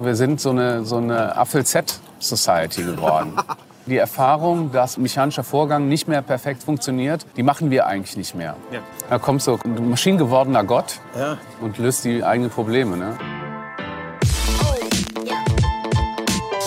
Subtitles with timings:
[0.00, 3.32] Wir sind so eine, so eine Apfel-Z-Society geworden.
[3.86, 8.54] Die Erfahrung, dass mechanischer Vorgang nicht mehr perfekt funktioniert, die machen wir eigentlich nicht mehr.
[8.70, 8.78] Ja.
[9.10, 11.36] Da kommt so ein maschinengewordener Gott Ja.
[11.60, 12.96] und löst die eigenen Probleme.
[12.96, 13.18] Ne?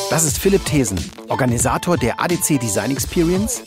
[0.10, 3.62] Das ist Philipp Thesen, Organisator der ADC Design Experience,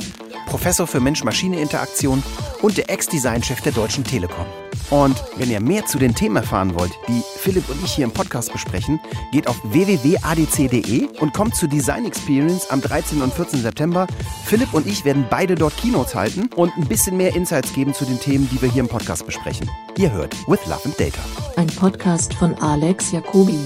[0.47, 2.23] Professor für Mensch-Maschine-Interaktion
[2.63, 4.47] und der Ex-Designchef der Deutschen Telekom.
[4.91, 8.11] Und wenn ihr mehr zu den Themen erfahren wollt, die Philipp und ich hier im
[8.11, 9.01] Podcast besprechen,
[9.33, 13.23] geht auf www.adc.de und kommt zur Design Experience am 13.
[13.23, 13.63] und 14.
[13.63, 14.07] September.
[14.45, 18.05] Philipp und ich werden beide dort Keynotes halten und ein bisschen mehr Insights geben zu
[18.05, 19.71] den Themen, die wir hier im Podcast besprechen.
[19.97, 21.21] Ihr hört With Love and Data.
[21.57, 23.59] Ein Podcast von Alex Jacobi.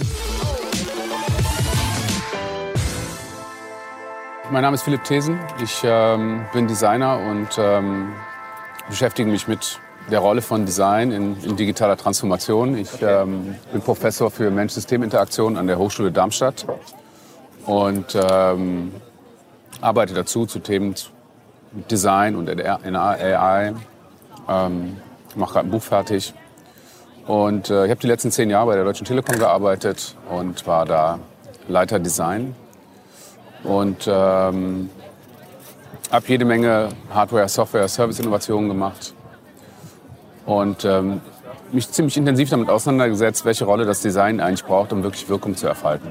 [4.51, 5.39] Mein Name ist Philipp Thesen.
[5.63, 8.15] Ich ähm, bin Designer und ähm,
[8.89, 9.79] beschäftige mich mit
[10.11, 12.79] der Rolle von Design in, in digitaler Transformation.
[12.79, 16.65] Ich ähm, bin Professor für Mensch-System-Interaktion an der Hochschule Darmstadt
[17.67, 18.95] und ähm,
[19.83, 20.95] arbeite dazu zu Themen
[21.91, 23.75] Design und AI.
[24.49, 24.97] Ähm,
[25.35, 26.33] mache gerade ein Buch fertig.
[27.27, 30.87] Und äh, ich habe die letzten zehn Jahre bei der Deutschen Telekom gearbeitet und war
[30.87, 31.19] da
[31.69, 32.55] Leiter Design
[33.65, 34.91] und ähm,
[36.11, 39.15] habe jede Menge Hardware, Software, Service-Innovationen gemacht
[40.47, 41.21] und ähm,
[41.73, 45.67] mich ziemlich intensiv damit auseinandergesetzt, welche Rolle das Design eigentlich braucht, um wirklich Wirkung zu
[45.67, 46.11] erfalten.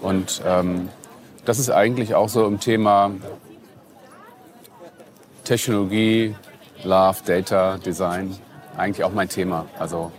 [0.00, 0.88] Und ähm,
[1.44, 3.12] das ist eigentlich auch so im Thema
[5.44, 6.34] Technologie,
[6.82, 8.36] Love, Data, Design
[8.76, 9.66] eigentlich auch mein Thema.
[9.78, 10.10] Also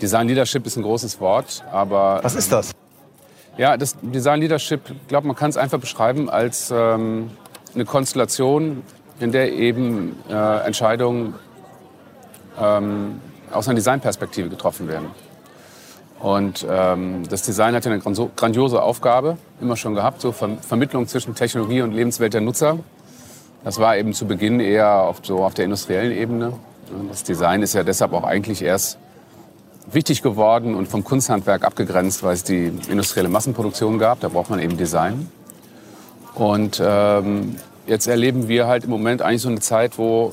[0.00, 2.72] Design Leadership ist ein großes Wort, aber Was ist das?
[3.58, 7.30] Ja, das Design Leadership, ich glaube, man kann es einfach beschreiben als ähm,
[7.74, 8.82] eine Konstellation,
[9.20, 11.34] in der eben äh, Entscheidungen
[12.58, 15.08] ähm, aus einer Designperspektive getroffen werden.
[16.20, 21.06] Und ähm, das Design hat ja eine grandiose Aufgabe, immer schon gehabt, so Ver Vermittlung
[21.06, 22.78] zwischen Technologie und Lebenswelt der Nutzer.
[23.64, 26.52] Das war eben zu Beginn eher auf, so auf der industriellen Ebene.
[27.08, 28.98] Das Design ist ja deshalb auch eigentlich erst
[29.90, 34.20] wichtig geworden und vom Kunsthandwerk abgegrenzt, weil es die industrielle Massenproduktion gab.
[34.20, 35.30] Da braucht man eben Design.
[36.34, 37.56] Und ähm,
[37.86, 40.32] jetzt erleben wir halt im Moment eigentlich so eine Zeit, wo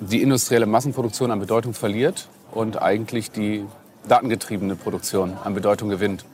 [0.00, 3.64] die industrielle Massenproduktion an Bedeutung verliert und eigentlich die
[4.08, 6.24] datengetriebene Produktion an Bedeutung gewinnt.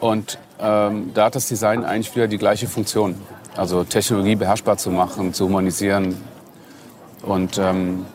[0.00, 3.16] Und ähm, da hat das Design eigentlich wieder die gleiche Funktion.
[3.56, 6.16] Also Technologie beherrschbar zu machen, zu humanisieren.
[7.22, 8.06] Und ähm,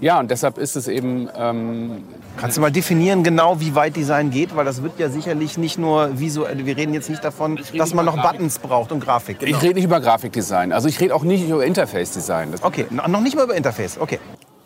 [0.00, 2.04] ja, und deshalb ist es eben ähm,
[2.36, 4.54] Kannst du mal definieren, genau wie weit Design geht?
[4.54, 8.04] Weil das wird ja sicherlich nicht nur visuell, wir reden jetzt nicht davon, dass man
[8.06, 9.40] noch Buttons braucht und Grafik.
[9.40, 9.56] Genau.
[9.56, 10.72] Ich rede nicht über Grafikdesign.
[10.72, 12.54] Also ich rede auch nicht über Interface-Design.
[12.62, 13.98] Okay, no- noch nicht mal über Interface.
[14.00, 14.20] Okay.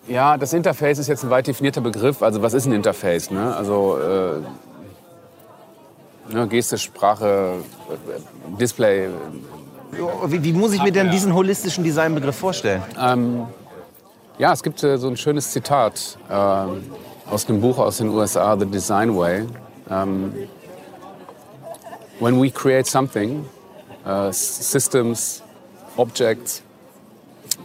[0.06, 2.22] Ja, das Interface ist jetzt ein weit definierter Begriff.
[2.22, 3.30] Also was ist ein Interface?
[3.30, 3.54] Ne?
[3.56, 3.96] Also
[6.30, 7.54] äh, ne, Geste, Sprache,
[7.88, 7.94] äh,
[8.60, 9.08] Display.
[10.26, 12.82] Wie, wie muss ich mir denn diesen holistischen Designbegriff vorstellen?
[13.00, 13.44] Ähm,
[14.42, 16.90] ja, es gibt äh, so ein schönes Zitat ähm,
[17.30, 19.46] aus dem Buch aus den USA, The Design Way.
[19.88, 20.34] Ähm,
[22.18, 23.44] When we create something,
[24.04, 25.42] uh, systems,
[25.96, 26.62] objects,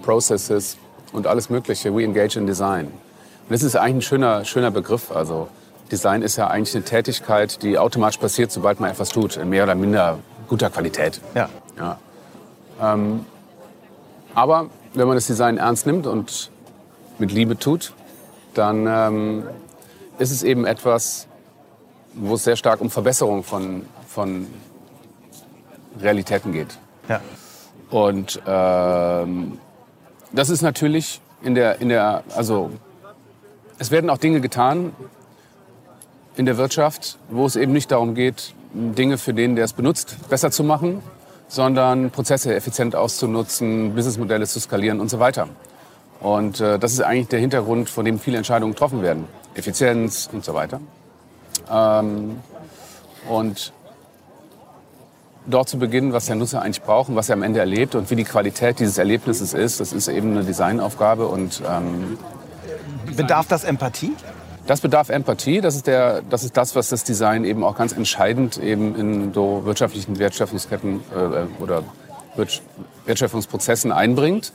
[0.04, 0.78] processes
[1.14, 2.86] und alles Mögliche, we engage in design.
[2.86, 5.12] Und das ist eigentlich ein schöner, schöner Begriff.
[5.12, 5.48] Also
[5.92, 9.64] Design ist ja eigentlich eine Tätigkeit, die automatisch passiert, sobald man etwas tut, in mehr
[9.64, 11.22] oder minder guter Qualität.
[11.34, 11.50] Ja.
[11.78, 11.98] Ja.
[12.82, 13.26] Ähm,
[14.36, 16.52] aber wenn man das Design ernst nimmt und
[17.20, 17.94] mit Liebe tut,
[18.54, 19.44] dann ähm,
[20.20, 21.28] ist es eben etwas,
[22.14, 24.48] wo es sehr stark um Verbesserung von, von
[26.00, 26.78] Realitäten geht.
[27.08, 27.22] Ja.
[27.90, 29.60] Und ähm,
[30.32, 32.72] das ist natürlich in der, in der, also
[33.80, 34.94] es werden auch Dinge getan
[36.36, 40.18] in der Wirtschaft, wo es eben nicht darum geht, Dinge für den, der es benutzt,
[40.30, 41.02] besser zu machen,
[41.48, 45.48] sondern Prozesse effizient auszunutzen, Businessmodelle zu skalieren und so weiter.
[46.20, 49.26] Und äh, das ist eigentlich der Hintergrund, von dem viele Entscheidungen getroffen werden.
[49.56, 50.80] Effizienz und so weiter.
[51.72, 52.38] Ähm,
[53.30, 53.74] und
[55.46, 58.10] dort zu beginnen, was der Nutzer eigentlich braucht und was er am Ende erlebt und
[58.10, 62.18] wie die Qualität dieses Erlebnisses ist, das ist eben eine Designaufgabe und ähm,
[63.16, 64.14] Bedarf das Empathie?
[64.68, 65.62] das bedarf Empathie.
[65.62, 69.34] Das ist, der, das ist das, was das Design eben auch ganz entscheidend eben in
[69.34, 71.84] so wirtschaftlichen Wertschöpfungsketten äh, oder
[72.36, 72.62] Wirtsch-
[73.06, 74.54] Wertschöpfungsprozessen einbringt,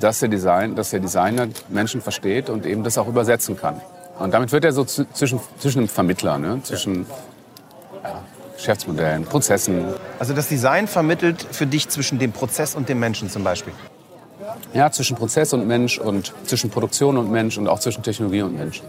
[0.00, 3.80] dass der, Design, dass der Designer Menschen versteht und eben das auch übersetzen kann.
[4.18, 6.60] Und damit wird er so zwischen, zwischen einem Vermittler, ne?
[6.62, 7.06] zwischen
[8.02, 8.20] ja,
[8.56, 9.84] Geschäftsmodellen, Prozessen,
[10.18, 13.72] Also das Design vermittelt für dich zwischen dem Prozess und dem Menschen zum Beispiel.
[14.72, 18.56] Ja, zwischen Prozess und Mensch und zwischen Produktion und Mensch und auch zwischen Technologie und
[18.56, 18.82] Mensch.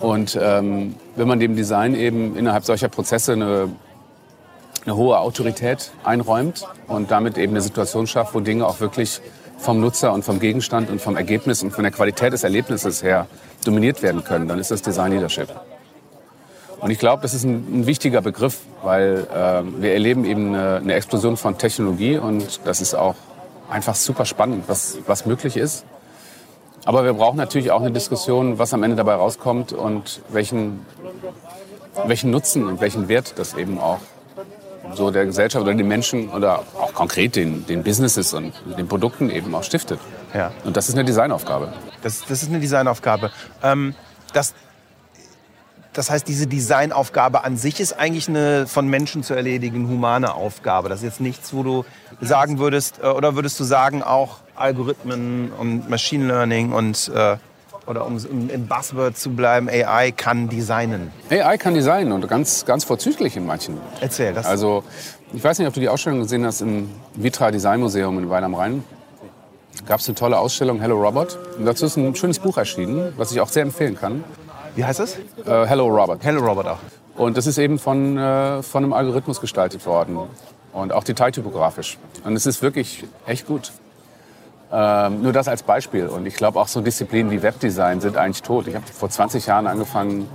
[0.00, 3.68] Und ähm, wenn man dem Design eben innerhalb solcher Prozesse eine,
[4.84, 9.20] eine hohe Autorität einräumt und damit eben eine Situation schafft, wo Dinge auch wirklich
[9.58, 13.26] vom Nutzer und vom Gegenstand und vom Ergebnis und von der Qualität des Erlebnisses her
[13.64, 15.48] dominiert werden können, dann ist das Design Leadership.
[16.80, 20.76] Und ich glaube, das ist ein, ein, wichtiger Begriff, weil äh, wir erleben eben eine,
[20.76, 23.14] eine, Explosion von Technologie und das ist auch
[23.70, 25.86] einfach super spannend, was, was möglich ist.
[26.84, 30.84] Aber wir brauchen natürlich auch eine Diskussion, was am Ende dabei rauskommt und welchen,
[32.06, 34.00] welchen Nutzen und welchen Wert das eben auch
[34.92, 39.30] so der Gesellschaft oder den Menschen oder auch konkret den, den Businesses und den Produkten
[39.30, 39.98] eben auch stiftet.
[40.34, 40.52] Ja.
[40.64, 41.72] Und das ist eine Designaufgabe.
[42.02, 43.30] Das, das ist eine Designaufgabe.
[43.62, 43.94] Ähm,
[44.32, 44.54] das,
[45.92, 50.88] das heißt, diese Designaufgabe an sich ist eigentlich eine von Menschen zu erledigen humane Aufgabe.
[50.88, 51.84] Das ist jetzt nichts, wo du
[52.20, 57.36] sagen würdest, äh, oder würdest du sagen, auch Algorithmen und Machine Learning und äh,
[57.86, 61.10] oder um im Buzzword zu bleiben, AI kann designen.
[61.30, 63.78] AI kann designen und ganz, ganz vorzüglich in manchen.
[64.00, 64.46] Erzähl das.
[64.46, 64.84] Also,
[65.32, 68.44] ich weiß nicht, ob du die Ausstellung gesehen hast im Vitra Design Museum in Weil
[68.44, 68.84] am Rhein.
[69.86, 71.38] Gab es eine tolle Ausstellung, Hello Robot.
[71.58, 74.24] Und dazu ist ein schönes Buch erschienen, was ich auch sehr empfehlen kann.
[74.76, 75.16] Wie heißt es?
[75.44, 76.20] Äh, Hello Robot.
[76.22, 76.78] Hello Robot auch.
[77.16, 80.18] Und das ist eben von, äh, von einem Algorithmus gestaltet worden.
[80.72, 81.98] Und auch detailtypografisch.
[82.24, 83.72] Und es ist wirklich echt gut.
[84.76, 86.08] Ähm, nur das als Beispiel.
[86.08, 88.66] Und ich glaube, auch so Disziplinen wie Webdesign sind eigentlich tot.
[88.66, 90.28] Ich habe vor 20 Jahren angefangen,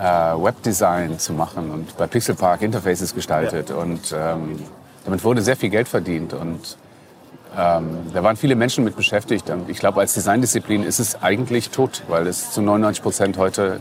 [0.00, 3.68] äh, Webdesign zu machen und bei Pixelpark Interfaces gestaltet.
[3.68, 3.76] Ja.
[3.76, 4.58] Und ähm,
[5.04, 6.32] damit wurde sehr viel Geld verdient.
[6.32, 6.78] Und
[7.58, 9.50] ähm, da waren viele Menschen mit beschäftigt.
[9.50, 13.80] Und ich glaube, als Designdisziplin ist es eigentlich tot, weil es zu 99 Prozent heute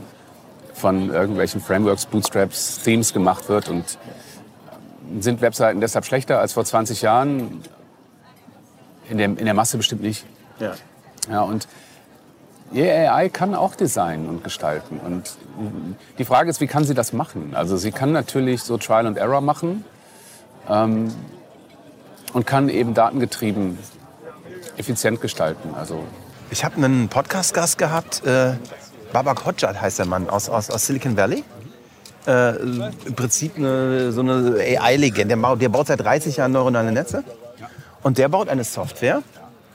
[0.74, 3.70] von irgendwelchen Frameworks, Bootstraps, Themes gemacht wird.
[3.70, 3.98] Und
[5.22, 7.62] sind Webseiten deshalb schlechter als vor 20 Jahren?
[9.10, 10.26] In der, in der Masse bestimmt nicht.
[10.60, 10.74] Ja.
[11.30, 11.68] Ja, und
[12.76, 15.00] AI kann auch designen und gestalten.
[15.00, 15.38] Und
[16.18, 17.54] die Frage ist, wie kann sie das machen?
[17.56, 19.86] Also sie kann natürlich so Trial and Error machen.
[20.70, 21.14] Ähm,
[22.34, 23.78] und kann eben datengetrieben
[24.78, 25.76] effizient gestalten.
[25.76, 26.04] Also
[26.50, 28.54] ich habe einen Podcast-Gast gehabt, äh,
[29.12, 31.44] Babak Hodjat heißt der Mann aus, aus, aus Silicon Valley.
[32.26, 35.38] Äh, Im Prinzip eine, so eine AI-Legende.
[35.38, 37.24] Der, der baut seit 30 Jahren neuronale Netze.
[38.04, 39.24] Und der baut eine Software,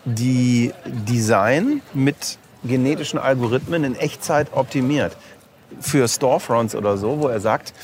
[0.04, 5.16] die Design mit genetischen Algorithmen in Echtzeit optimiert.
[5.80, 7.74] Für Storefronts oder so, wo er sagt,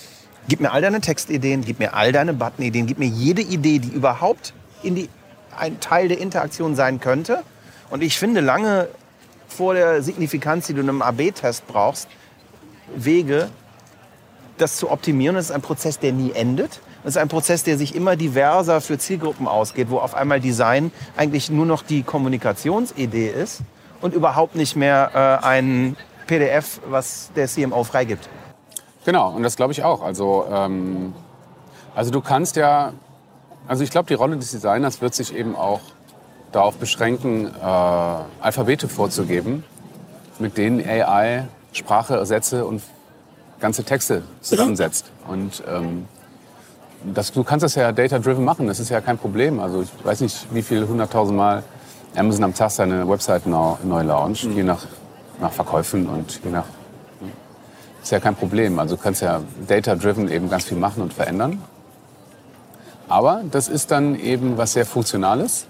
[0.49, 3.89] gib mir all deine Textideen, gib mir all deine Button-Ideen, gib mir jede Idee, die
[3.89, 4.53] überhaupt
[4.83, 5.09] in die,
[5.57, 7.43] ein Teil der Interaktion sein könnte.
[7.91, 8.89] Und ich finde lange
[9.49, 12.09] vor der Signifikanz, die du in einem AB-Test brauchst,
[12.95, 13.51] Wege,
[14.59, 15.37] das zu optimieren.
[15.37, 16.81] Das ist ein Prozess, der nie endet.
[17.05, 20.91] Das ist ein Prozess, der sich immer diverser für Zielgruppen ausgeht, wo auf einmal Design
[21.17, 23.61] eigentlich nur noch die Kommunikationsidee ist
[24.01, 25.97] und überhaupt nicht mehr äh, ein
[26.27, 28.29] PDF, was der CMO freigibt.
[29.05, 30.03] Genau, und das glaube ich auch.
[30.03, 31.13] Also, ähm,
[31.95, 32.95] also du kannst ja
[33.67, 35.81] also ich glaube, die Rolle des Designers wird sich eben auch
[36.53, 39.65] darauf beschränken, äh, Alphabete vorzugeben,
[40.39, 42.83] mit denen AI Sprache, Sätze und
[43.61, 45.11] ganze Texte zusammensetzt.
[45.27, 46.07] Und ähm,
[47.13, 49.61] das, du kannst das ja data-driven machen, das ist ja kein Problem.
[49.61, 51.63] Also ich weiß nicht, wie viele hunderttausend Mal
[52.17, 54.57] Amazon am Tag seine Website neu, neu launcht, mhm.
[54.57, 54.87] je nach,
[55.41, 56.65] nach Verkäufen und je nach...
[58.03, 58.79] Ist ja kein Problem.
[58.79, 61.63] Also du kannst ja data-driven eben ganz viel machen und verändern.
[63.09, 65.67] Aber das ist dann eben was sehr Funktionales.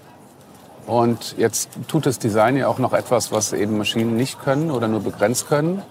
[0.85, 4.87] Und jetzt tut das Design ja auch noch etwas, was eben Maschinen nicht können oder
[4.87, 5.81] nur begrenzt können.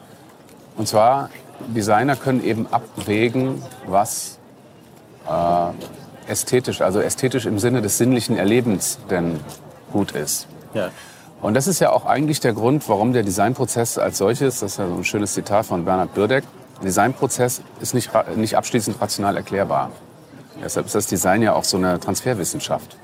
[0.76, 1.30] Und zwar,
[1.68, 4.38] Designer können eben abwägen, was
[5.28, 9.40] äh, ästhetisch, also ästhetisch im Sinne des sinnlichen Erlebens denn
[9.93, 10.47] gut ist.
[10.73, 10.90] Ja.
[11.43, 14.78] Und das ist ja auch eigentlich der Grund, warum der Designprozess als solches, das ist
[14.78, 16.45] ja so ein schönes Zitat von Bernhard Bürdeck,
[16.83, 19.90] Designprozess ist nicht, nicht abschließend rational erklärbar.
[20.62, 22.97] Deshalb ist das Design ja auch so eine Transferwissenschaft.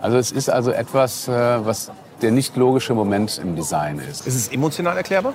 [0.00, 1.32] Also es ist also etwas, äh,
[1.64, 4.26] was der nicht logische Moment im Design ist.
[4.26, 5.32] Ist es emotional erklärbar?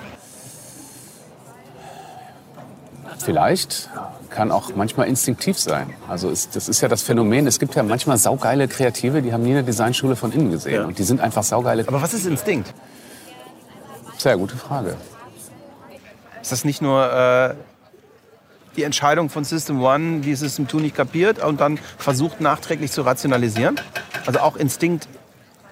[3.24, 3.90] Vielleicht,
[4.30, 5.92] kann auch manchmal instinktiv sein.
[6.08, 9.42] Also es, das ist ja das Phänomen, es gibt ja manchmal saugeile Kreative, die haben
[9.42, 10.74] nie eine Designschule von innen gesehen.
[10.74, 10.84] Ja.
[10.84, 11.86] Und die sind einfach saugeile.
[11.86, 12.72] Aber was ist Instinkt?
[14.16, 14.96] Sehr gute Frage.
[16.40, 17.54] Ist das nicht nur äh,
[18.76, 23.02] die Entscheidung von System One, die System 2 nicht kapiert und dann versucht nachträglich zu
[23.02, 23.80] rationalisieren.
[24.26, 25.08] Also auch Instinkt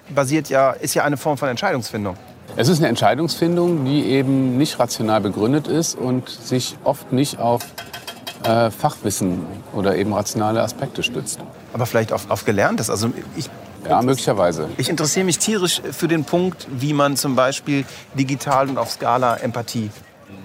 [0.09, 2.17] basiert ja, ist ja eine Form von Entscheidungsfindung.
[2.59, 7.61] Es ist eine Entscheidungsfindung, die eben nicht rational begründet ist und sich oft nicht auf
[8.43, 11.39] äh, Fachwissen oder eben rationale Aspekte stützt.
[11.71, 12.89] Aber vielleicht auf, auf Gelerntes.
[12.89, 13.49] Also ich
[13.87, 14.67] Ja, möglicherweise.
[14.75, 17.85] Ich interessiere mich tierisch für den Punkt, wie man zum Beispiel
[18.15, 19.89] digital und auf Skala Empathie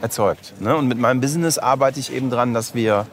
[0.00, 0.54] erzeugt.
[0.60, 0.76] Ne?
[0.76, 3.08] Und mit meinem Business arbeite ich eben dran, dass wir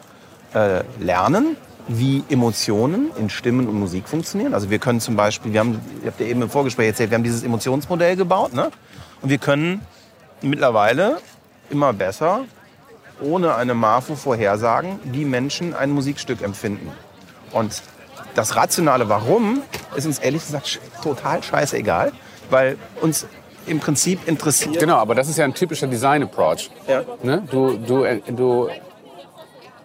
[0.54, 1.56] äh, lernen,
[1.88, 4.54] wie Emotionen in Stimmen und Musik funktionieren.
[4.54, 7.16] Also wir können zum Beispiel, wir haben, ihr habt ja eben im Vorgespräch erzählt, wir
[7.16, 8.52] haben dieses Emotionsmodell gebaut.
[8.52, 8.70] Ne?
[9.20, 9.80] Und wir können
[10.40, 11.18] mittlerweile
[11.70, 12.44] immer besser,
[13.20, 16.90] ohne eine Marfu vorhersagen, wie Menschen ein Musikstück empfinden.
[17.52, 17.82] Und
[18.34, 19.62] das rationale Warum
[19.94, 22.12] ist uns ehrlich gesagt total scheißegal,
[22.50, 23.26] weil uns
[23.66, 24.78] im Prinzip interessiert.
[24.78, 26.70] Genau, aber das ist ja ein typischer Design-Approach.
[26.88, 27.04] Ja.
[27.22, 27.46] Ne?
[27.50, 28.68] Du, du, du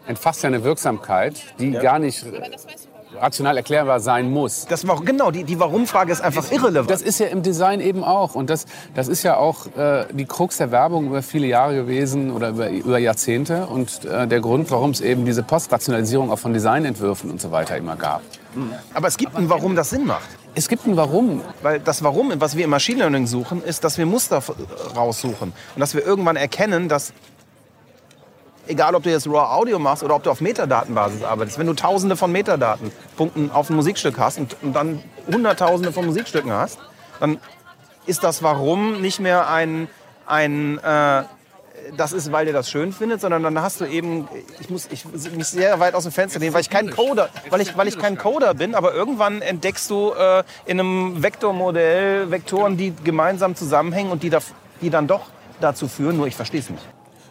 [0.07, 1.81] entfasst ja eine Wirksamkeit, die Ja.
[1.81, 2.25] gar nicht
[3.19, 4.65] rational erklärbar sein muss.
[4.67, 6.91] Das war, genau, die, die Warum-Frage ist einfach irrelevant.
[6.91, 8.35] Das ist ja im Design eben auch.
[8.35, 12.31] Und das, das ist ja auch äh, die Krux der Werbung über viele Jahre gewesen
[12.31, 13.65] oder über, über Jahrzehnte.
[13.67, 17.77] Und äh, der Grund, warum es eben diese Postrationalisierung auch von Designentwürfen und so weiter
[17.77, 18.21] immer gab.
[18.93, 20.27] Aber es gibt ein Warum, das Sinn macht.
[20.55, 21.41] Es gibt ein Warum.
[21.61, 24.53] Weil das Warum, was wir im Machine Learning suchen, ist, dass wir Muster f-
[24.95, 25.53] raussuchen.
[25.75, 27.13] Und dass wir irgendwann erkennen, dass,
[28.67, 31.73] egal ob du jetzt Raw Audio machst oder ob du auf Metadatenbasis arbeitest, wenn du
[31.73, 36.79] tausende von Metadatenpunkten auf ein Musikstück hast und, und dann hunderttausende von Musikstücken hast,
[37.19, 37.39] dann
[38.05, 39.87] ist das Warum nicht mehr ein,
[40.25, 41.23] ein äh,
[41.95, 44.27] das ist, weil ihr das schön findet, sondern dann hast du eben,
[44.59, 47.61] ich muss ich, mich sehr weit aus dem Fenster lehnen, weil ich kein Coder, weil
[47.61, 52.77] ich, weil ich kein Coder bin, aber irgendwann entdeckst du äh, in einem Vektormodell Vektoren,
[52.77, 54.39] die gemeinsam zusammenhängen und die, da,
[54.81, 55.27] die dann doch
[55.61, 56.83] dazu führen, nur ich verstehe es nicht.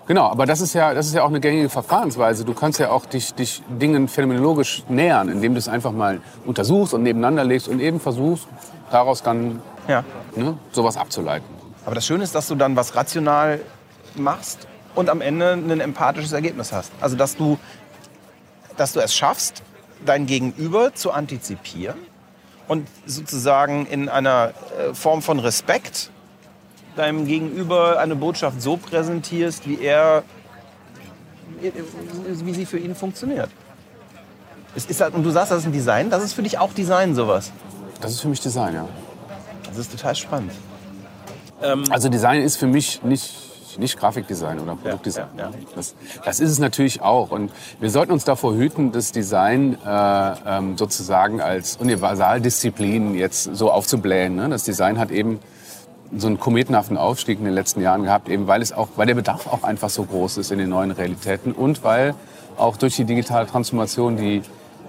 [0.07, 2.45] Genau, aber das ist ja, das ist ja auch eine gängige Verfahrensweise.
[2.45, 6.95] Du kannst ja auch dich, dich Dingen phänomenologisch nähern, indem du es einfach mal untersuchst
[6.95, 8.47] und nebeneinander legst und eben versuchst,
[8.91, 10.05] daraus dann Ja.
[10.37, 11.49] ne, sowas abzuleiten.
[11.85, 13.61] Aber das Schöne ist, dass du dann was rational
[14.15, 16.93] machst und am Ende ein empathisches Ergebnis hast.
[17.01, 17.59] Also dass du,
[18.77, 19.63] dass du es schaffst,
[20.05, 21.97] dein Gegenüber zu antizipieren
[22.69, 26.11] und sozusagen in einer äh, Form von Respekt
[26.97, 30.23] deinem Gegenüber eine Botschaft so präsentierst, wie er,
[31.61, 33.51] wie sie für ihn funktioniert.
[34.75, 36.73] Es ist halt, und du sagst, das ist ein Design, das ist für dich auch
[36.73, 37.53] Design sowas.
[38.01, 38.89] Das ist für mich Design, ja.
[39.67, 40.53] Das ist total spannend.
[41.91, 45.29] Also Design ist für mich nicht, nicht Grafikdesign oder Produktdesign.
[45.39, 45.51] ja, ja.
[45.75, 47.31] Das, das ist es natürlich auch.
[47.31, 47.51] Und
[47.81, 54.37] wir sollten uns davor hüten, das Design äh, ähm, sozusagen als Universaldisziplin jetzt so aufzublähen.
[54.37, 54.49] Ne?
[54.51, 55.41] Das Design hat eben
[56.17, 59.15] so einen kometenhaften Aufstieg in den letzten Jahren gehabt, eben weil es auch, weil der
[59.15, 62.15] Bedarf auch einfach so groß ist in den neuen Realitäten und weil
[62.57, 64.43] auch durch die digitale Transformation die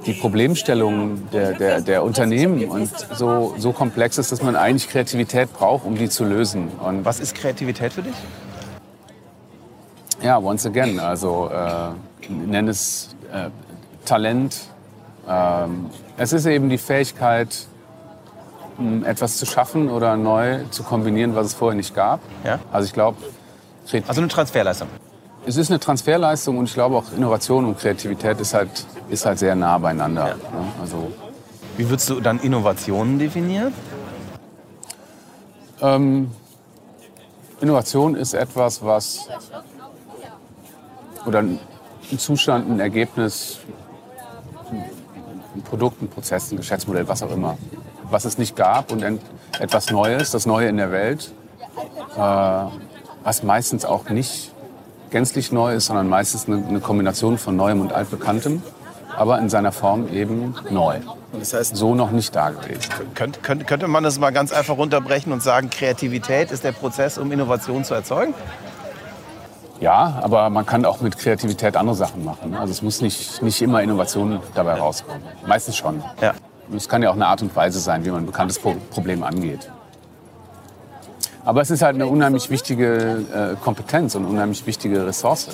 [0.05, 5.51] die Problemstellung der, der, der Unternehmen und so, so komplex ist, dass man eigentlich Kreativität
[5.53, 6.69] braucht, um die zu lösen.
[6.79, 8.15] Und Was ist Kreativität für dich?
[10.21, 13.49] ja, once again, also äh, nenn es äh,
[14.05, 14.61] Talent.
[15.27, 17.67] Ähm, es ist eben die Fähigkeit,
[18.77, 22.19] mh, etwas zu schaffen oder neu zu kombinieren, was es vorher nicht gab.
[22.43, 22.59] Ja.
[22.71, 23.17] Also ich glaube,
[24.07, 24.87] Also eine Transferleistung.
[25.45, 29.39] es ist eine Transferleistung und ich glaube auch Innovation und Kreativität ist halt, ist halt
[29.39, 30.25] sehr nah beieinander.
[30.35, 30.35] Ne?
[30.81, 31.11] Also
[31.77, 33.73] Wie würdest du dann Innovationen definieren?
[35.81, 36.31] Ähm,
[37.61, 39.27] Innovation ist etwas, was
[41.25, 41.59] oder ein
[42.17, 43.59] Zustand, ein Ergebnis,
[45.55, 47.57] ein Produkt, ein Prozess, ein Geschäftsmodell, was auch immer,
[48.09, 49.03] was es nicht gab und
[49.59, 51.31] etwas Neues, das Neue in der Welt,
[52.15, 52.19] äh,
[53.23, 54.51] was meistens auch nicht
[55.09, 58.61] gänzlich neu ist, sondern meistens eine, eine Kombination von Neuem und Altbekanntem,
[59.15, 60.97] aber in seiner Form eben neu.
[61.33, 62.89] Das heißt, So noch nicht da gewesen.
[63.13, 67.17] könnte, könnte, könnte man das mal ganz einfach runterbrechen und sagen, Kreativität ist der Prozess,
[67.17, 68.33] um Innovation zu erzeugen?
[69.79, 72.55] Ja, aber man kann auch mit Kreativität andere Sachen machen.
[72.55, 75.21] Also es muss nicht, nicht immer Innovation dabei rauskommen.
[75.45, 76.03] Meistens schon.
[76.21, 76.33] Ja.
[76.75, 79.23] Es kann ja auch eine Art und Weise sein, wie man ein bekanntes Pro Problem
[79.23, 79.71] angeht.
[81.45, 85.47] Aber es ist halt eine unheimlich wichtige äh, Kompetenz und eine unheimlich wichtige Ressource.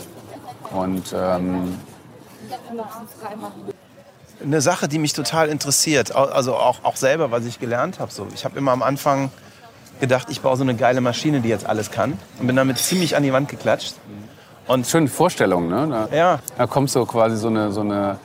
[0.72, 1.78] Und ähm,
[4.44, 8.12] Eine Sache, die mich total interessiert, also auch, auch selber, was ich gelernt habe.
[8.12, 8.28] So.
[8.34, 9.30] Ich habe immer am Anfang
[10.00, 12.18] gedacht, ich baue so eine geile Maschine, die jetzt alles kann.
[12.40, 13.94] Und bin damit ziemlich an die Wand geklatscht.
[14.68, 16.08] Und schöne Vorstellung, ne?
[16.12, 16.40] Da, Ja.
[16.58, 18.18] da kommt so quasi so eine, so eine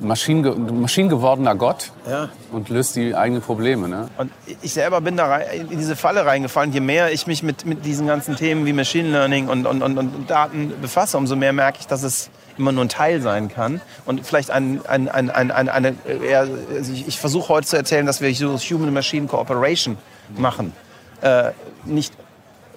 [0.00, 2.28] Maschinenge maschinengewordener Gott Ja.
[2.52, 3.88] und löst die eigenen Probleme.
[3.88, 4.08] Ne?
[4.16, 4.30] Und
[4.62, 6.72] ich selber bin da rein, in diese Falle reingefallen.
[6.72, 9.98] Je mehr ich mich mit, mit diesen ganzen Themen wie Machine Learning und, und, und,
[9.98, 13.80] und Daten befasse, umso mehr merke ich, dass es immer nur ein Teil sein kann.
[14.04, 17.76] Und vielleicht ein, ein, ein, ein, ein, eine, eher, also ich, ich versuche heute zu
[17.76, 19.96] erzählen, dass wir so Human-Machine Cooperation
[20.36, 20.72] machen.
[21.20, 21.50] Äh,
[21.84, 22.12] nicht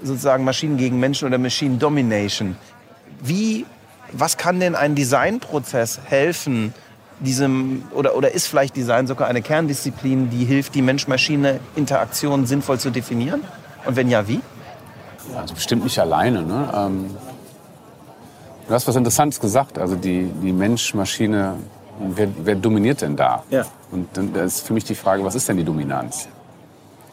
[0.04, 2.56] sozusagen Maschinen gegen Menschen oder Machine Domination.
[3.22, 3.66] Wie,
[4.12, 6.74] was kann denn ein Designprozess helfen,
[7.22, 12.90] diesem, oder, oder ist vielleicht Design sogar eine Kerndisziplin, die hilft, die Mensch-Maschine-Interaktion sinnvoll zu
[12.90, 13.42] definieren?
[13.86, 14.42] Und wenn ja, wie?
[15.38, 16.42] Also bestimmt nicht alleine.
[16.44, 16.70] Ne?
[16.76, 17.16] Ähm,
[18.68, 19.78] du hast was Interessantes gesagt.
[19.78, 21.56] Also die, die Mensch-Maschine,
[22.00, 23.44] wer, wer dominiert denn da?
[23.50, 23.66] Ja.
[23.92, 26.28] Und dann ist für mich die Frage, was ist denn die Dominanz?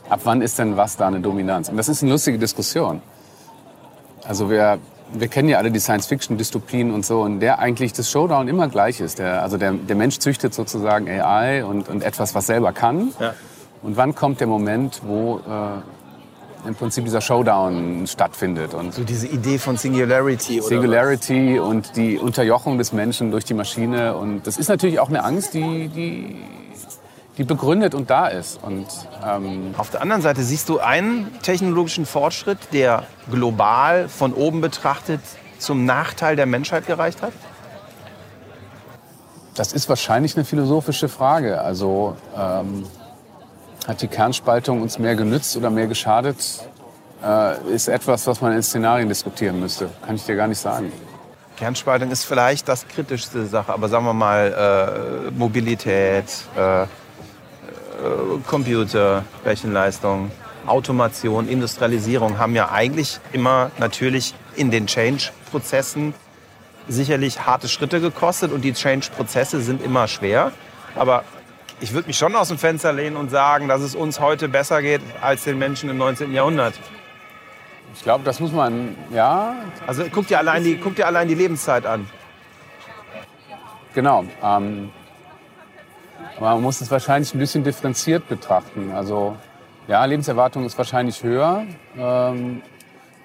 [0.09, 1.69] Ab wann ist denn was da eine Dominanz?
[1.69, 3.03] Und das ist eine lustige Diskussion.
[4.27, 4.79] Also wir,
[5.12, 9.00] wir kennen ja alle die Science-Fiction-Dystopien und so, und der eigentlich das Showdown immer gleich
[9.00, 9.19] ist.
[9.19, 13.12] Der, also der, der Mensch züchtet sozusagen AI und, und etwas, was selber kann.
[13.21, 13.35] Ja.
[13.83, 18.75] Und wann kommt der Moment, wo äh, im Prinzip dieser Showdown stattfindet?
[18.75, 20.61] Und So diese Idee von Singularity.
[20.61, 24.17] Oder Singularity und die Unterjochung des Menschen durch die Maschine.
[24.17, 26.37] Und das ist natürlich auch eine Angst, die, die,
[27.38, 28.62] die begründet und da ist.
[28.62, 28.87] Und
[29.26, 35.21] ähm, Auf der anderen Seite siehst du einen technologischen Fortschritt, der global von oben betrachtet
[35.59, 37.33] zum Nachteil der Menschheit gereicht hat?
[39.59, 41.61] das ist wahrscheinlich eine philosophische Frage.
[41.61, 42.85] Also ähm,
[43.87, 46.37] hat die Kernspaltung uns mehr genützt oder mehr geschadet?
[47.25, 49.90] Äh, ist etwas, was man in Szenarien diskutieren müsste.
[50.07, 50.92] Kann ich dir gar nicht sagen.
[51.57, 56.26] Kernspaltung ist vielleicht das kritischste Sache, aber sagen wir mal äh, Mobilität,
[56.57, 56.87] äh,
[58.47, 60.31] Computer, Rechenleistung,
[60.67, 66.14] Automation, Industrialisierung haben ja eigentlich immer natürlich in den Change-Prozessen
[66.88, 70.52] sicherlich harte Schritte gekostet und die Change-Prozesse sind immer schwer.
[70.95, 71.25] Aber
[71.81, 74.83] ich würde mich schon aus dem Fenster lehnen und sagen, dass es uns heute besser
[74.83, 76.33] geht als den Menschen im 19.
[76.33, 76.75] Jahrhundert.
[77.95, 79.55] Ich glaube, das muss man, ja,
[79.87, 82.09] Also guck dir allein die, guck dir allein die Lebenszeit an.
[83.95, 84.25] Genau.
[84.43, 84.90] Ähm,
[86.38, 88.92] aber man muss es wahrscheinlich ein bisschen differenziert betrachten.
[88.92, 89.37] Also
[89.87, 91.64] ja, Lebenserwartung ist wahrscheinlich höher.
[91.99, 92.62] Ähm,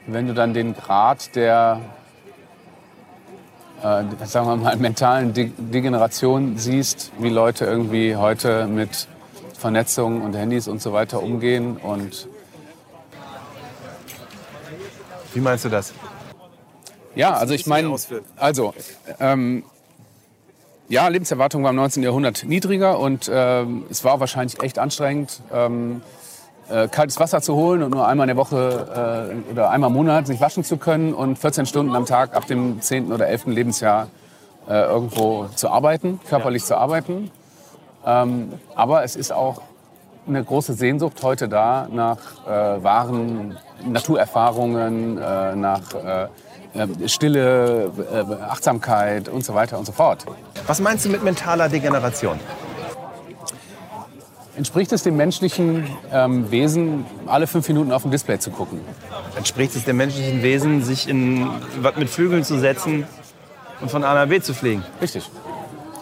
[0.08, 1.80] wenn du dann den Grad der,
[3.82, 9.08] äh, sagen wir mal, mentalen De Degeneration siehst, wie Leute irgendwie heute mit
[9.58, 12.28] Vernetzung und Handys und so weiter umgehen und
[15.34, 15.94] Wie meinst du das?
[17.16, 17.96] Ja, also ich meine,
[18.36, 18.74] also
[19.20, 19.64] ähm,
[20.90, 22.04] ja, Lebenserwartung war im 19.
[22.04, 26.02] Jahrhundert niedriger und ähm, es war wahrscheinlich echt anstrengend, ähm,
[26.70, 29.96] äh, kaltes Wasser zu holen und nur einmal in der Woche äh, oder einmal im
[29.96, 33.12] Monat sich waschen zu können und 14 Stunden am Tag ab dem 10.
[33.12, 33.48] oder 11.
[33.48, 34.08] Lebensjahr
[34.68, 37.32] äh, irgendwo zu arbeiten, körperlich zu arbeiten.
[38.06, 39.62] Ähm, aber es ist auch
[40.28, 42.18] eine große Sehnsucht heute da nach
[42.48, 46.28] äh, wahren Naturerfahrungen, äh, nach äh,
[47.08, 50.26] Stille, äh, Achtsamkeit und so weiter und so fort.
[50.68, 52.40] Was meinst du mit mentaler Degeneration?
[54.56, 58.82] Entspricht es dem menschlichen ähm, Wesen, alle fünf Minuten auf ein Display zu gucken?
[59.36, 61.48] Entspricht es dem menschlichen Wesen, sich in
[61.82, 63.08] was mit Flügeln zu setzen
[63.82, 64.84] und von A nach B zu fliegen?
[65.02, 65.30] Richtig.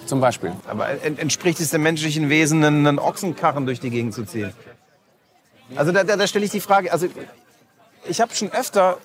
[0.05, 0.51] Zum Beispiel.
[0.67, 4.51] Aber en- entspricht es dem menschlichen Wesen, einen, einen Ochsenkarren durch die Gegend zu ziehen?
[5.77, 7.07] Also da, da, da stelle ich die Frage, also
[8.09, 8.97] ich habe schon öfter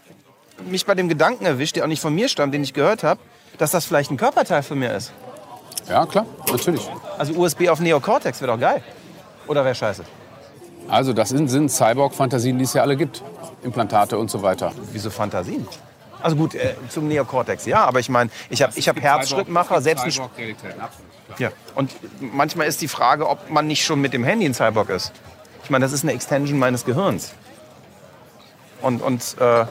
[0.64, 3.20] mich bei dem Gedanken erwischt, der auch nicht von mir stammt, den ich gehört habe,
[3.58, 5.12] dass das vielleicht ein Körperteil von mir ist.
[5.88, 6.88] Ja, klar, natürlich.
[7.18, 8.82] Also USB auf Neocortex wäre doch geil.
[9.46, 10.04] Oder wäre scheiße?
[10.88, 13.22] Also das sind, sind Cyborg-Fantasien, die es ja alle gibt.
[13.62, 14.72] Implantate und so weiter.
[14.92, 15.66] Wieso Fantasien?
[16.22, 20.04] Also gut, äh, zum Neocortex, ja, aber ich meine, ich habe ich hab Herzschrittmacher, selbst
[20.04, 20.28] ein
[21.38, 21.50] Ja.
[21.74, 25.12] Und manchmal ist die Frage, ob man nicht schon mit dem Handy ein Cyborg ist.
[25.62, 27.32] Ich meine, das ist eine Extension meines Gehirns.
[28.82, 29.66] Und, und äh,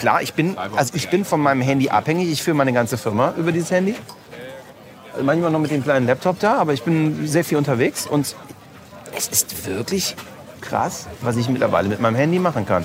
[0.00, 2.32] klar, ich bin, also ich bin von meinem Handy abhängig.
[2.32, 3.94] Ich führe meine ganze Firma über dieses Handy.
[5.12, 8.06] Also manchmal noch mit dem kleinen Laptop da, aber ich bin sehr viel unterwegs.
[8.06, 8.34] Und
[9.16, 10.16] es ist wirklich
[10.60, 12.84] krass, was ich mittlerweile mit meinem Handy machen kann.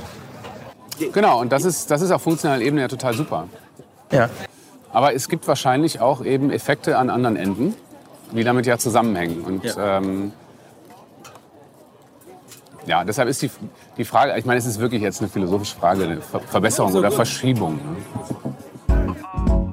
[1.14, 3.48] Genau, und das ist, das ist auf funktionaler Ebene ja total super.
[4.12, 4.30] Ja.
[4.92, 7.76] Aber es gibt wahrscheinlich auch eben Effekte an anderen Enden,
[8.32, 9.42] die damit ja zusammenhängen.
[9.42, 10.32] Und ja, ähm,
[12.86, 13.50] ja deshalb ist die,
[13.98, 17.12] die Frage, ich meine, es ist wirklich jetzt eine philosophische Frage, eine Ver Verbesserung oder
[17.12, 17.76] Verschiebung.
[17.76, 17.98] Ne?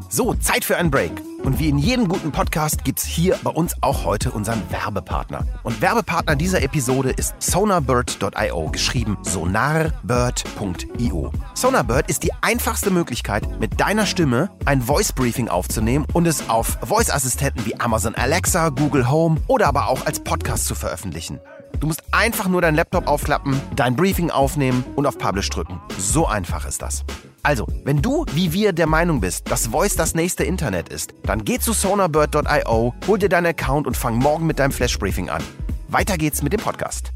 [0.09, 1.12] So, Zeit für einen Break.
[1.42, 5.46] Und wie in jedem guten Podcast gibt's hier bei uns auch heute unseren Werbepartner.
[5.62, 11.33] Und Werbepartner dieser Episode ist sonarbird.io, geschrieben sonarbird.io.
[11.55, 16.79] Sonarbird ist die einfachste Möglichkeit, mit deiner Stimme ein Voice Briefing aufzunehmen und es auf
[16.83, 21.40] Voice-Assistenten wie Amazon Alexa, Google Home oder aber auch als Podcast zu veröffentlichen.
[21.83, 25.81] Du musst einfach nur deinen Laptop aufklappen, dein Briefing aufnehmen und auf Publish drücken.
[25.99, 27.03] So einfach ist das.
[27.42, 31.45] Also, wenn du, wie wir, der Meinung bist, dass Voice das nächste Internet ist, dann
[31.45, 35.42] geh zu sonarbird.io, hol dir deinen Account und fang morgen mit deinem Flash-Briefing an.
[35.88, 37.11] Weiter geht's mit dem Podcast.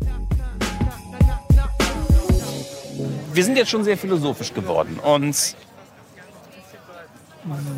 [3.32, 5.54] Wir sind jetzt schon sehr philosophisch geworden und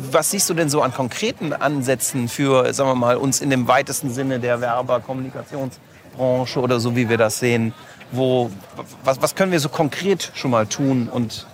[0.09, 3.67] was siehst du denn so an konkreten Ansätzen für, sagen wir mal, uns in dem
[3.67, 5.01] weitesten Sinne der Werber-,
[6.15, 7.73] Kommunikationsbranche oder so, wie wir das sehen?
[8.11, 8.49] Wo,
[9.03, 11.45] was, was können wir so konkret schon mal tun und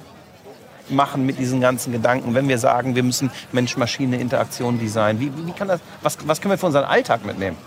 [0.90, 5.20] machen mit diesen ganzen Gedanken, wenn wir sagen, wir müssen Mensch-Maschine-Interaktion designen?
[5.20, 7.58] Wie, wie kann das, was, was können wir für unseren Alltag mitnehmen?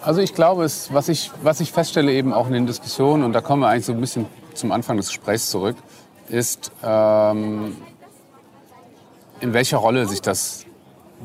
[0.00, 3.32] Also ich glaube, es, was, ich, was ich feststelle eben auch in den Diskussionen, und
[3.32, 5.76] da kommen wir eigentlich so ein bisschen zum Anfang des Gesprächs zurück,
[6.28, 7.76] ist, ähm,
[9.40, 10.64] in welcher Rolle sich das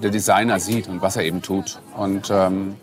[0.01, 1.79] der Designer sieht und was er eben tut.
[1.95, 2.77] Und ähm,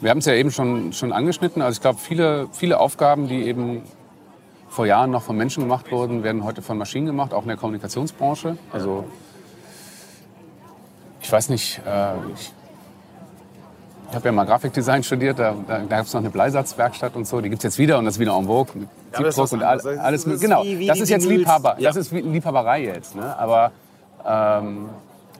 [0.00, 1.62] wir haben es ja eben schon, schon angeschnitten.
[1.62, 3.82] Also ich glaube, viele, viele Aufgaben, die eben
[4.68, 7.56] vor Jahren noch von Menschen gemacht wurden, werden heute von Maschinen gemacht, auch in der
[7.56, 8.58] Kommunikationsbranche.
[8.72, 9.04] Also
[11.22, 12.52] ich weiß nicht, äh, ich,
[14.10, 17.26] ich habe ja mal Grafikdesign studiert, da, da, da gab es noch eine Bleisatzwerkstatt und
[17.26, 18.72] so, die gibt es jetzt wieder und das ist wieder en vogue.
[18.74, 20.24] Mit Ja, aber das ist Siebdruck und all, alles.
[20.24, 21.26] Das genau, wie- wie das ist jetzt.
[21.26, 21.90] Liebhaber, Ja.
[21.90, 23.16] das ist Liebhaberei jetzt.
[23.16, 23.36] Ne?
[23.38, 23.72] Aber
[24.24, 24.88] ähm,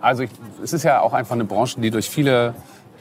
[0.00, 0.30] also ich,
[0.62, 2.54] es ist ja auch einfach eine Branche, die durch viele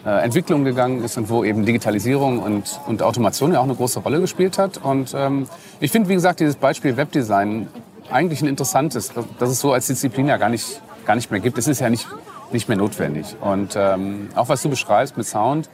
[0.06, 4.00] äh, Entwicklungen gegangen ist und wo eben Digitalisierung und, und Automation ja auch eine große
[4.00, 4.78] Rolle gespielt hat.
[4.78, 5.48] Und ähm,
[5.80, 7.68] ich finde, wie gesagt, dieses Beispiel Webdesign
[8.12, 11.58] eigentlich ein interessantes, dass es so als Disziplin ja gar nicht, gar nicht mehr gibt.
[11.58, 12.08] Es ist ja nicht,
[12.52, 13.36] nicht mehr notwendig.
[13.42, 15.70] Und ähm, auch was du beschreibst mit Sound,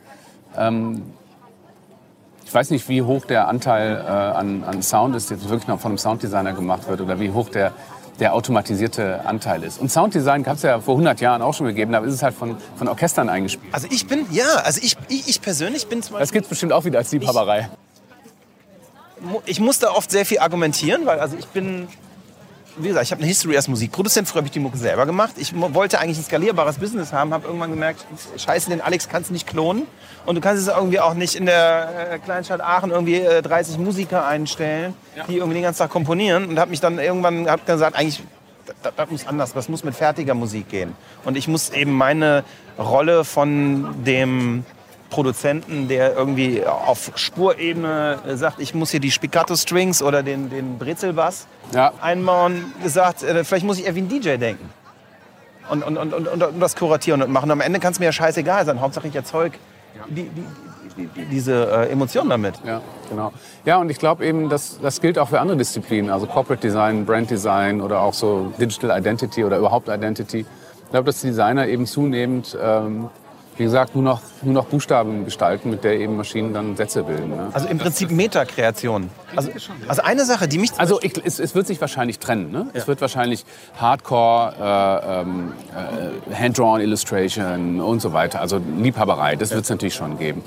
[0.58, 1.04] ähm,
[2.46, 5.68] ich weiß nicht, wie hoch der Anteil äh, an, an Sound ist, der jetzt wirklich
[5.68, 7.72] noch von einem Sounddesigner gemacht wird oder wie hoch der,
[8.22, 9.82] der automatisierte Anteil ist.
[9.82, 12.36] Und Sounddesign gab es ja vor 100 Jahren auch schon gegeben, da ist es halt
[12.36, 13.74] von, von Orchestern eingespielt.
[13.74, 16.50] Also ich bin, ja, also ich, ich, ich persönlich bin zum Das Beispiel, gibt es
[16.50, 17.70] bestimmt auch wieder als Liebhaberei.
[19.20, 21.88] mu- ich muss da oft sehr viel argumentieren, weil also ich bin,
[22.84, 24.28] wie gesagt, ich habe eine History als Musikproduzent.
[24.28, 25.34] Früher habe ich die Mucke selber gemacht.
[25.38, 28.06] Ich wollte eigentlich ein skalierbares Business haben, habe irgendwann gemerkt,
[28.38, 29.88] scheiße, den Alex kannst du nicht klonen.
[30.26, 33.78] Und du kannst es irgendwie auch nicht in der äh, Kleinstadt Aachen irgendwie äh, 30
[33.80, 34.94] Musiker einstellen,
[35.28, 36.46] die irgendwie den ganzen Tag komponieren.
[36.46, 38.22] Und habe mich dann irgendwann hab gesagt, eigentlich,
[38.84, 40.94] das, das muss anders, das muss mit fertiger Musik gehen.
[41.26, 42.44] Und ich muss eben meine
[42.78, 44.66] Rolle von dem
[45.12, 51.46] Produzenten, der irgendwie auf Spurebene sagt, ich muss hier die Spiccato-Strings oder den, den Brezelbass
[51.74, 51.92] Ja.
[52.02, 54.68] einbauen, gesagt, äh, vielleicht muss ich eher wie ein DJ denken.
[55.70, 57.46] Und, und, und, und, und das kuratieren und machen.
[57.46, 58.82] Und am Ende kann es mir ja scheißegal sein.
[58.82, 59.54] Hauptsache ich erzeug
[60.10, 60.44] die, die,
[60.98, 62.56] die, die, diese äh, Emotion damit.
[62.66, 63.32] Ja, genau.
[63.66, 67.06] Ja, und ich glaube eben, dass, das gilt auch für andere Disziplinen, also Corporate Design,
[67.06, 70.40] Brand Design oder auch so Digital Identity oder überhaupt Identity.
[70.86, 73.10] Ich glaube, dass die Designer eben zunehmend, ähm,
[73.62, 77.30] wie gesagt, nur noch, nur noch Buchstaben gestalten, mit der eben Maschinen dann Sätze bilden.
[77.30, 77.50] Ne?
[77.54, 79.12] Also im Prinzip Metakreation.
[79.36, 79.52] Also,
[79.88, 80.72] also eine Sache, die mich...
[80.78, 82.52] Also ich, es, es wird sich wahrscheinlich trennen.
[82.52, 82.66] Ne?
[82.74, 83.46] Es wird wahrscheinlich
[83.80, 85.54] Hardcore, äh, ähm,
[86.32, 88.42] äh, Hand-Drawn Illustration und so weiter.
[88.42, 90.44] Also Liebhaberei, das wird es natürlich schon geben.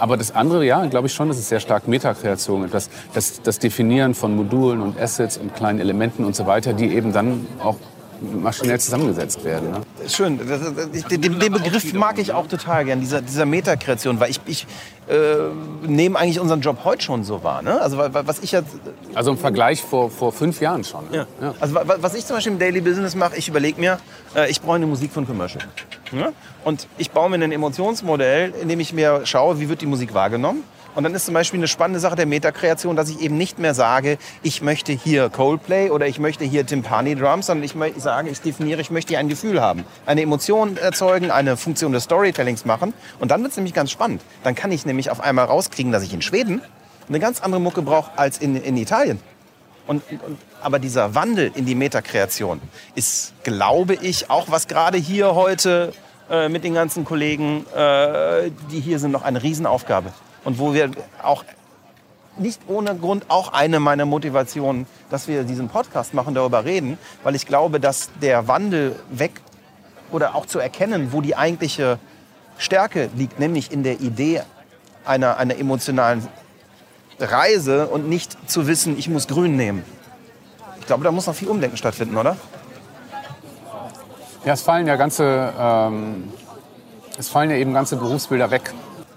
[0.00, 2.68] Aber das andere, ja, glaube ich schon, das ist sehr stark Metakreation.
[2.68, 6.92] Das, das, das Definieren von Modulen und Assets und kleinen Elementen und so weiter, die
[6.92, 7.76] eben dann auch
[8.20, 9.70] maschinell zusammengesetzt werden.
[9.72, 9.80] Ne?
[10.08, 14.18] Schön, das, das, ich- den, den Begriff mag ich auch total gern, dieser, dieser Metakreation,
[14.20, 14.66] weil ich, ich
[15.08, 15.16] äh,
[15.86, 17.62] nehme eigentlich unseren Job heute schon so wahr.
[17.62, 17.80] Ne?
[17.80, 18.68] Also wa- wa- was ich jetzt,
[19.14, 21.10] Also im Vergleich vor, vor fünf Jahren schon.
[21.10, 21.26] Ne?
[21.40, 21.54] Ja.
[21.60, 23.98] also wa- wa- was ich zum Beispiel im Daily Business mache, ich überlege mir,
[24.34, 25.64] äh, ich brauche eine Musik von Commercial.
[26.12, 26.32] Ja?
[26.64, 30.14] Und ich baue mir ein Emotionsmodell, in dem ich mir schaue, wie wird die Musik
[30.14, 30.64] wahrgenommen.
[30.96, 33.74] Und dann ist zum Beispiel eine spannende Sache der Metakreation, dass ich eben nicht mehr
[33.74, 38.40] sage, ich möchte hier Coldplay oder ich möchte hier Timpani Drums, sondern ich sage, ich
[38.40, 42.94] definiere, ich möchte hier ein Gefühl haben, eine Emotion erzeugen, eine Funktion des Storytellings machen.
[43.20, 44.22] Und dann wird es nämlich ganz spannend.
[44.42, 46.62] Dann kann ich nämlich auf einmal rauskriegen, dass ich in Schweden
[47.10, 49.20] eine ganz andere Mucke brauche als in, in Italien.
[49.86, 52.58] Und, und, aber dieser Wandel in die Metakreation
[52.94, 55.92] ist, glaube ich, auch was gerade hier heute
[56.30, 60.14] äh, mit den ganzen Kollegen, äh, die hier sind, noch eine Riesenaufgabe.
[60.46, 60.90] Und wo wir
[61.22, 61.44] auch
[62.38, 67.34] nicht ohne Grund auch eine meiner Motivationen, dass wir diesen Podcast machen, darüber reden, weil
[67.34, 69.42] ich glaube, dass der Wandel weg
[70.10, 71.98] oder auch zu erkennen, wo die eigentliche
[72.56, 74.42] Stärke liegt, nämlich in der Idee
[75.04, 76.26] einer, einer emotionalen
[77.20, 79.84] Reise und nicht zu wissen, ich muss grün nehmen.
[80.80, 82.38] Ich glaube, da muss noch viel Umdenken stattfinden, oder?
[84.46, 86.32] ja, es fallen ja ganze, ähm,
[87.18, 88.72] es fallen ja eben ganze Berufsbilder weg.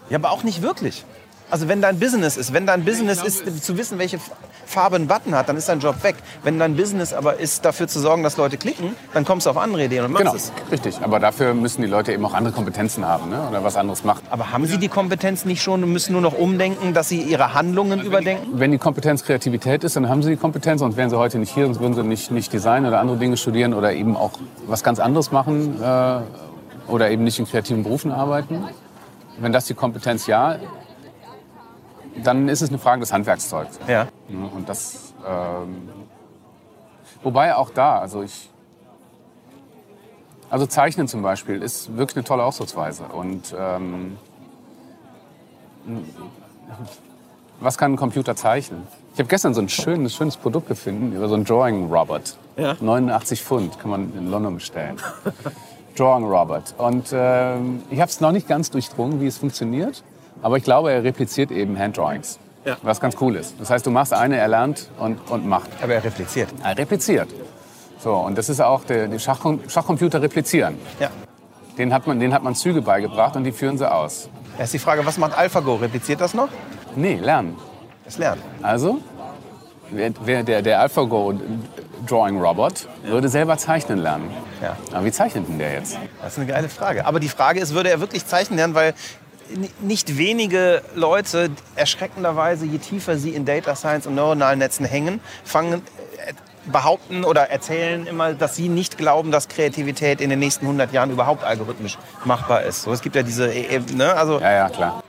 [0.09, 1.05] Ja, aber auch nicht wirklich.
[1.51, 4.19] Also wenn dein Business ist, wenn dein Business ist, zu wissen, welche
[4.67, 6.15] Farbe ein Button hat, dann ist dein Job weg.
[6.43, 9.57] Wenn dein Business aber ist, dafür zu sorgen, dass Leute klicken, dann kommst du auf
[9.57, 10.51] andere Ideen und machst Genau, es.
[10.71, 10.99] richtig.
[11.01, 13.47] Aber dafür müssen die Leute eben auch andere Kompetenzen haben ne?
[13.49, 14.21] oder was anderes machen.
[14.29, 17.55] Aber haben sie die Kompetenz nicht schon und müssen nur noch umdenken, dass sie ihre
[17.55, 18.47] Handlungen überdenken?
[18.53, 21.51] Wenn die Kompetenz Kreativität ist, dann haben sie die Kompetenz, sonst wären sie heute nicht
[21.53, 24.33] hier, sonst würden sie nicht, nicht Design oder andere Dinge studieren oder eben auch
[24.67, 26.19] was ganz anderes machen äh,
[26.91, 28.63] oder eben nicht in kreativen Berufen arbeiten.
[29.39, 30.57] Wenn das die Kompetenz ja,
[32.23, 33.79] dann ist es eine Frage des Handwerkszeugs.
[33.88, 34.08] Ja.
[34.27, 34.49] Ne?
[34.55, 35.89] Und das, ähm,
[37.23, 38.49] wobei auch da, also ich,
[40.51, 43.03] Also Zeichnen zum Beispiel ist wirklich eine tolle Ausdrucksweise.
[43.03, 44.17] Und ähm,
[47.60, 48.84] was kann ein Computer zeichnen?
[49.13, 52.38] Ich habe gestern so ein schönes, schönes Produkt gefunden über so einen Drawing Robot.
[52.58, 52.75] Ja.
[52.79, 54.97] 89 Pfund kann man in London bestellen.
[55.95, 56.73] Drawing Robot.
[56.77, 60.03] Und ähm, ich habe es noch nicht ganz durchdrungen, wie es funktioniert.
[60.41, 62.39] Aber ich glaube, er repliziert eben Handdrawings.
[62.65, 62.78] Ja.
[62.82, 63.56] Was ganz cool ist.
[63.60, 65.69] Das heißt, du machst eine, er lernt und, und macht.
[65.82, 66.49] Aber er repliziert.
[66.63, 67.30] Er repliziert.
[67.99, 70.78] So, und das ist auch, der, die Schachcom Schachcomputer replizieren.
[70.99, 71.10] Ja.
[71.78, 74.30] Den hat, man, denen hat man Züge beigebracht und die führen sie aus.
[74.58, 75.75] Da ist die Frage, was macht AlphaGo?
[75.75, 76.49] Repliziert das noch?
[76.95, 77.56] Nee, lernen.
[78.04, 78.41] Das Lernen.
[78.62, 78.99] Also,
[79.89, 81.34] wer, wer, der, der AlphaGo
[82.06, 84.30] Drawing Robot würde selber zeichnen lernen.
[84.62, 84.75] Ja.
[84.93, 85.97] Aber wie zeichnet denn der jetzt?
[86.21, 87.06] Das ist eine geile Frage.
[87.06, 88.75] Aber die Frage ist, würde er wirklich zeichnen lernen?
[88.75, 88.93] Weil
[89.81, 95.81] nicht wenige Leute, erschreckenderweise, je tiefer sie in Data Science und neuronalen Netzen hängen, fangen,
[96.25, 96.33] äh,
[96.71, 101.09] behaupten oder erzählen immer, dass sie nicht glauben, dass Kreativität in den nächsten 100 Jahren
[101.09, 102.83] überhaupt algorithmisch machbar ist.
[102.83, 105.03] So, es gibt ja diese, äh, äh, ne, also Ja, ja, klar.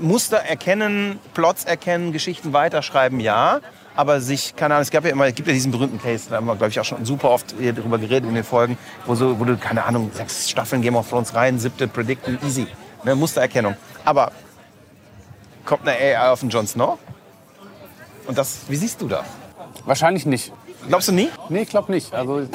[0.00, 3.60] Muster erkennen, Plots erkennen, Geschichten weiterschreiben, ja.
[3.96, 6.36] Aber sich, keine Ahnung, es gab ja immer, es gibt ja diesen berühmten Case, da
[6.36, 8.76] haben wir, glaube ich, auch schon super oft hier drüber geredet in den Folgen,
[9.06, 12.66] wo, so, wo du, keine Ahnung, sechs Staffeln Game of Thrones rein, siebte Predicten, easy.
[13.04, 13.76] Ne, Mustererkennung.
[14.04, 14.32] Aber
[15.64, 16.98] kommt eine AI auf den Jon Snow?
[18.26, 19.24] Und das, wie siehst du das?
[19.84, 20.52] Wahrscheinlich nicht.
[20.88, 21.28] Glaubst du nie?
[21.48, 22.14] Nee, ich glaube nicht.
[22.14, 22.48] Also, ich,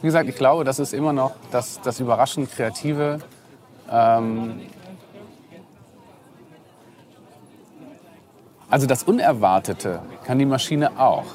[0.00, 3.18] wie gesagt, ich glaube, das ist immer noch das, das überraschend Kreative.
[3.90, 4.60] Ähm,
[8.70, 11.26] also das Unerwartete kann die Maschine auch.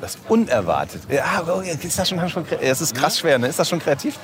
[0.00, 1.02] Das unerwartet.
[1.10, 3.48] Ja, oh, ist das schon, schon das ist krass schwer, ne?
[3.48, 4.18] Ist das schon kreativ?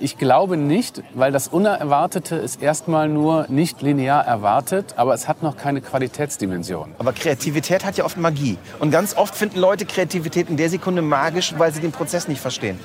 [0.00, 5.42] Ich glaube nicht, weil das Unerwartete ist erstmal nur nicht linear erwartet, aber es hat
[5.42, 6.92] noch keine Qualitätsdimension.
[6.98, 8.58] Aber Kreativität hat ja oft Magie.
[8.80, 12.40] Und ganz oft finden Leute Kreativität in der Sekunde magisch, weil sie den Prozess nicht
[12.40, 12.78] verstehen.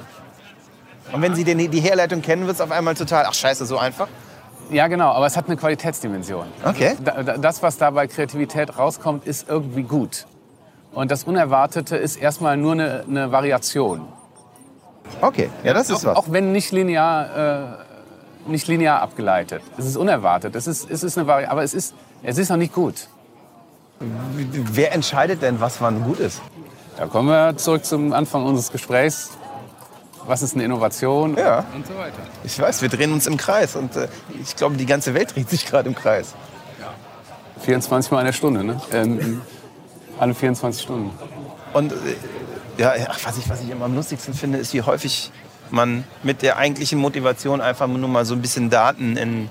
[1.12, 3.80] Und wenn sie den, die Herleitung kennen, wird es auf einmal total, ach scheiße, so
[3.80, 4.08] einfach.
[4.70, 6.46] Ja, genau, aber es hat eine Qualitätsdimension.
[6.64, 6.96] Okay.
[7.04, 10.28] Da- da- Das, was da bei Kreativität rauskommt, ist irgendwie gut.
[10.94, 14.08] Und das Unerwartete ist erstmal nur eine, eine Variation.
[15.22, 16.18] Okay, ja, das ist Auch, was.
[16.18, 17.78] auch wenn nicht linear,
[18.48, 19.62] äh, nicht linear abgeleitet.
[19.78, 20.56] Es ist unerwartet.
[20.56, 21.94] Es ist, es ist eine Vari aber es ist,
[22.24, 23.08] es ist noch nicht gut.
[24.00, 26.42] Wer entscheidet denn, was wann gut ist?
[26.98, 29.32] Da kommen wir zurück zum Anfang unseres Gesprächs.
[30.26, 31.36] Was ist eine Innovation?
[31.38, 31.66] Ja.
[31.74, 32.18] Und so weiter.
[32.44, 34.08] Ich weiß, wir drehen uns im Kreis und äh,
[34.42, 36.34] ich glaube, die ganze Welt dreht sich gerade im Kreis.
[37.62, 38.82] 24 Mal in der Stunde, ne?
[38.94, 39.42] Ähm,
[40.18, 41.12] alle 24 Stunden.
[41.74, 41.96] Und äh,
[42.80, 45.32] ja, ach, was, ich, was ich immer am lustigsten finde, ist, wie häufig
[45.70, 49.50] man mit der eigentlichen Motivation einfach nur mal so ein bisschen Daten in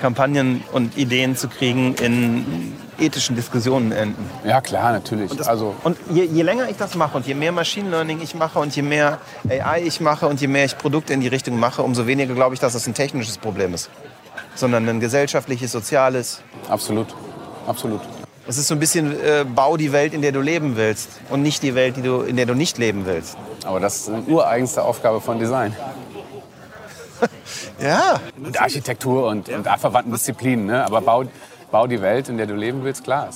[0.00, 4.30] Kampagnen und Ideen zu kriegen, in ethischen Diskussionen enden.
[4.44, 5.34] Ja, klar, natürlich.
[5.34, 8.34] Das, also, und je, je länger ich das mache und je mehr Machine Learning ich
[8.34, 11.58] mache und je mehr AI ich mache und je mehr ich Produkte in die Richtung
[11.58, 13.90] mache, umso weniger glaube ich, dass das ein technisches Problem ist,
[14.54, 16.42] sondern ein gesellschaftliches, soziales.
[16.68, 17.08] absolut.
[17.66, 18.00] Absolut.
[18.48, 21.42] Es ist so ein bisschen äh, bau die Welt, in der du leben willst und
[21.42, 23.36] nicht die Welt, die du, in der du nicht leben willst.
[23.64, 25.74] Aber das ist eine ureigenste Aufgabe von Design.
[27.78, 28.20] Ja.
[28.42, 30.66] Und Architektur und, und verwandten Disziplinen.
[30.66, 30.84] Ne?
[30.84, 31.24] Aber bau,
[31.70, 33.28] bau die Welt, in der du leben willst, klar.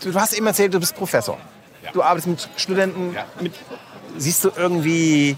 [0.00, 1.36] Du, du hast eben erzählt, du bist Professor.
[1.82, 1.90] Ja.
[1.92, 3.12] Du arbeitest mit Studenten.
[3.14, 3.24] Ja.
[3.40, 3.52] Mit,
[4.16, 5.36] siehst du irgendwie.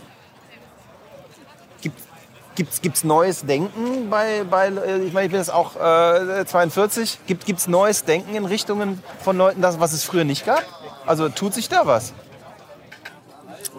[2.56, 7.20] Gibt, gibt's neues Denken bei, bei äh, ich meine, ich bin jetzt auch äh, 42.
[7.26, 10.64] Gibt, gibt's neues Denken in Richtungen von Leuten, das, was es früher nicht gab?
[11.06, 12.12] Also tut sich da was?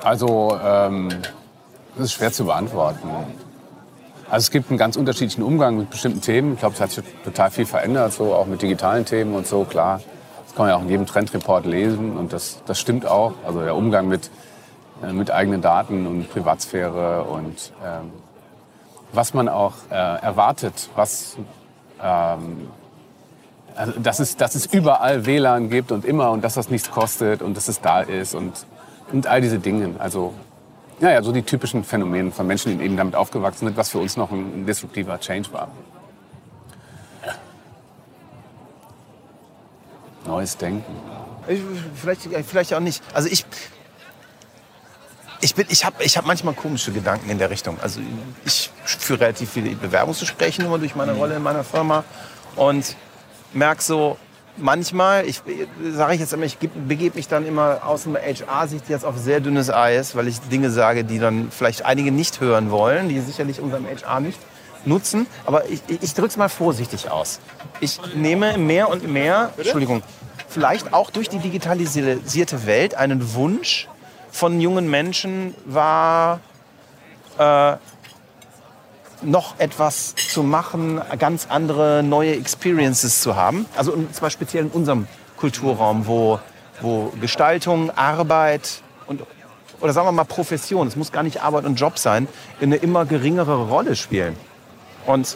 [0.03, 1.09] also, ähm,
[1.95, 3.09] das ist schwer zu beantworten.
[4.29, 6.53] Also es gibt einen ganz unterschiedlichen Umgang mit bestimmten Themen.
[6.53, 9.63] Ich glaube, es hat sich total viel verändert, so auch mit digitalen Themen und so,
[9.63, 10.01] klar.
[10.45, 13.33] Das kann man ja auch in jedem Trendreport lesen und das, das stimmt auch.
[13.45, 14.29] Also der Umgang mit,
[15.03, 18.11] äh, mit eigenen Daten und Privatsphäre und ähm,
[19.17, 21.37] was man auch äh, erwartet, was
[22.01, 22.69] ähm,
[23.75, 27.41] also dass, es, dass es überall WLAN gibt und immer und dass das nichts kostet
[27.41, 28.65] und dass es da ist und,
[29.11, 29.95] und all diese Dinge.
[29.99, 30.33] Also
[30.99, 33.99] ja, ja, so die typischen Phänomene von Menschen, die eben damit aufgewachsen sind, was für
[33.99, 35.69] uns noch ein, ein disruptiver Change war.
[40.25, 40.95] Neues Denken.
[41.47, 41.61] Ich,
[41.95, 43.01] vielleicht, vielleicht auch nicht.
[43.13, 43.45] Also ich,
[45.41, 47.77] ich, bin, ich habe ich hab manchmal komische Gedanken in der Richtung.
[47.81, 47.99] Also
[48.45, 52.03] ich führe relativ viele Bewerbungsgespräche immer durch meine Rolle in meiner Firma
[52.55, 52.95] und
[53.53, 54.17] merke so,
[54.57, 55.41] manchmal, ich
[55.93, 59.15] sage ich jetzt immer, ich geb- begebe mich dann immer aus einer HR-Sicht jetzt auf
[59.17, 63.19] sehr dünnes Eis, weil ich Dinge sage, die dann vielleicht einige nicht hören wollen, die
[63.19, 64.39] sicherlich unserem HR nicht
[64.85, 65.27] nutzen.
[65.45, 67.39] Aber ich, ich drücke es mal vorsichtig aus.
[67.79, 70.01] Ich nehme mehr und mehr, Entschuldigung,
[70.49, 73.87] vielleicht auch durch die digitalisierte Welt einen Wunsch
[74.37, 76.41] von jungen Menschen wahr,
[77.39, 77.75] äh,
[79.23, 83.65] noch etwas zu machen, ganz andere neue Experiences zu haben.
[83.75, 86.39] Also und zwar speziell in unserem Kulturraum, wo,
[86.81, 89.23] wo Gestaltung, Arbeit und
[89.79, 92.27] oder sagen wir mal Profession, es muss gar nicht Arbeit und Job sein,
[92.61, 94.35] eine immer geringere Rolle spielen.
[95.07, 95.35] Und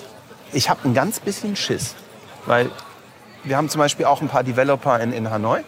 [0.51, 1.95] ich habe ein ganz bisschen Schiss,
[2.45, 2.69] weil
[3.43, 5.61] wir haben zum Beispiel auch ein paar Developer in, in Hanoi.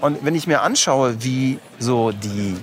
[0.00, 2.56] Und wenn ich mir anschaue, wie so die,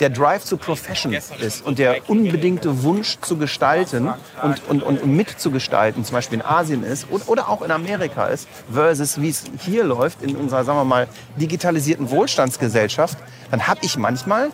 [0.00, 6.04] der Drive zu Profession ist und der unbedingte Wunsch zu gestalten und, und, und mitzugestalten,
[6.04, 10.22] zum Beispiel in Asien ist oder, auch in Amerika ist, versus wie es hier läuft
[10.22, 13.16] in unserer, sagen wir mal, digitalisierten Wohlstandsgesellschaft,
[13.50, 14.50] dann habe ich manchmal,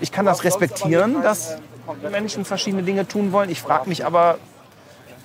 [0.00, 1.56] ich kann das respektieren, dass
[2.10, 3.50] Menschen verschiedene Dinge tun wollen.
[3.50, 4.38] Ich frage mich aber,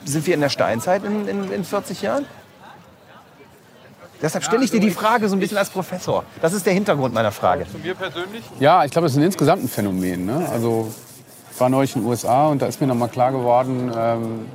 [0.05, 2.25] sind wir in der Steinzeit in, in, in 40 Jahren?
[4.21, 6.23] Deshalb stelle ich dir die Frage so ein bisschen als Professor.
[6.41, 7.65] Das ist der Hintergrund meiner Frage.
[8.59, 10.25] Ja, ich glaube, das ist ein insgesamt ein Phänomen.
[10.25, 10.47] Ne?
[10.51, 10.91] Also
[11.51, 14.45] ich war neulich in den USA und da ist mir noch mal klar geworden, ähm,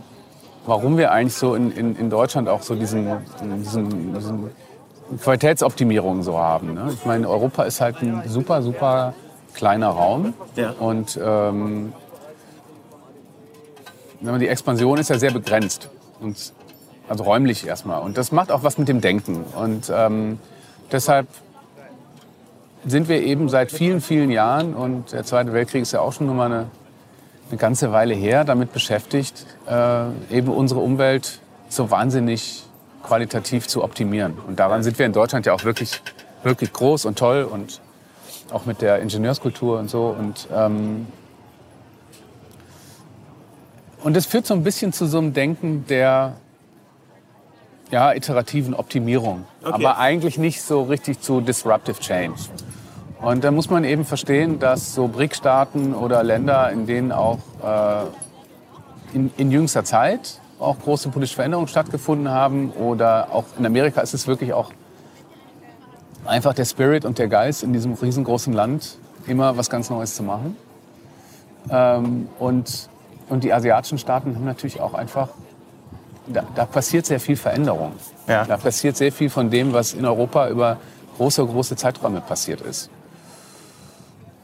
[0.67, 3.09] warum wir eigentlich so in, in, in Deutschland auch so diesen,
[3.61, 4.51] diesen, diesen
[5.23, 6.75] Qualitätsoptimierung so haben.
[6.75, 6.91] Ne?
[6.93, 9.15] Ich meine, Europa ist halt ein super, super
[9.55, 10.71] kleiner Raum Ja.
[10.79, 11.93] und ähm,
[14.21, 15.89] die Expansion ist ja sehr begrenzt.
[16.21, 16.53] Und,
[17.09, 18.01] also räumlich erstmal.
[18.03, 19.45] Und das macht auch was mit dem Denken.
[19.55, 20.39] Und ähm,
[20.91, 21.27] deshalb
[22.87, 26.27] sind wir eben seit vielen, vielen Jahren, und der Zweite Weltkrieg ist ja auch schon
[26.27, 26.67] nochmal eine,
[27.51, 32.65] eine ganze Weile her, damit beschäftigt, äh, eben unsere Umwelt so wahnsinnig
[33.03, 34.35] qualitativ zu optimieren.
[34.47, 36.01] Und daran sind wir in Deutschland ja auch wirklich,
[36.43, 37.81] wirklich groß und toll und
[38.51, 40.15] auch mit der Ingenieurskultur und so.
[40.19, 41.07] Und, ähm,
[44.03, 46.35] und das führt so ein bisschen zu so einem Denken der
[47.95, 52.41] ja, iterativen Optimierung, aber eigentlich nicht so richtig zu Disruptive Change.
[53.23, 59.17] Und da muss man eben verstehen, dass so BRIC-Staaten oder Länder, in denen auch äh,
[59.17, 64.13] in, in jüngster Zeit auch große politische Veränderungen stattgefunden haben oder auch in Amerika ist
[64.13, 64.73] es wirklich auch
[66.25, 70.25] einfach der Spirit und der Geist in diesem riesengroßen Land, immer was ganz Neues zu
[70.25, 70.57] machen.
[71.71, 72.89] Ähm, und,
[73.29, 75.29] und die asiatischen Staaten haben natürlich auch einfach,
[76.27, 77.93] da, da passiert sehr viel Veränderung.
[78.27, 78.45] Ja.
[78.45, 80.79] Da passiert sehr viel von dem, was in Europa über
[81.17, 82.91] große, große Zeiträume passiert ist.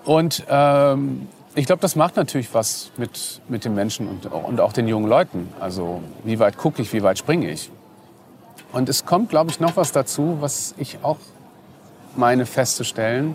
[0.05, 4.73] Und ähm, ich glaube, das macht natürlich was mit, mit den Menschen und, und auch
[4.73, 5.49] den jungen Leuten.
[5.59, 7.71] Also wie weit gucke ich, wie weit springe ich.
[8.73, 11.19] Und es kommt, glaube ich, noch was dazu, was ich auch
[12.15, 13.35] meine festzustellen.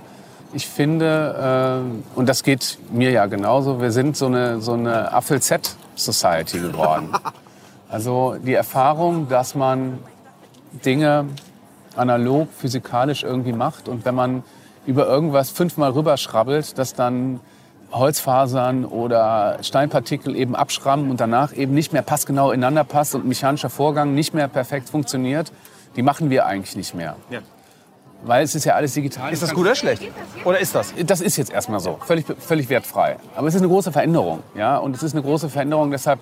[0.53, 1.83] Ich finde,
[2.15, 7.09] äh, und das geht mir ja genauso, wir sind so eine, so eine Apfel-Z-Society geworden.
[7.89, 9.99] Also die Erfahrung, dass man
[10.83, 11.25] Dinge
[11.95, 14.43] analog, physikalisch irgendwie macht und wenn man
[14.85, 17.39] über irgendwas fünfmal rüberschrabbelt, dass dann
[17.91, 23.29] Holzfasern oder Steinpartikel eben abschrammen und danach eben nicht mehr passgenau ineinander passt und ein
[23.29, 25.51] mechanischer Vorgang nicht mehr perfekt funktioniert,
[25.95, 27.15] die machen wir eigentlich nicht mehr.
[27.29, 27.39] Ja.
[28.23, 29.31] Weil es ist ja alles digital.
[29.31, 30.03] Ist das gut oder schlecht?
[30.43, 30.93] Oder ist das?
[31.05, 33.17] Das ist jetzt erstmal so, völlig, völlig wertfrei.
[33.35, 34.41] Aber es ist eine große Veränderung.
[34.55, 34.77] Ja?
[34.77, 36.19] Und es ist eine große Veränderung, deshalb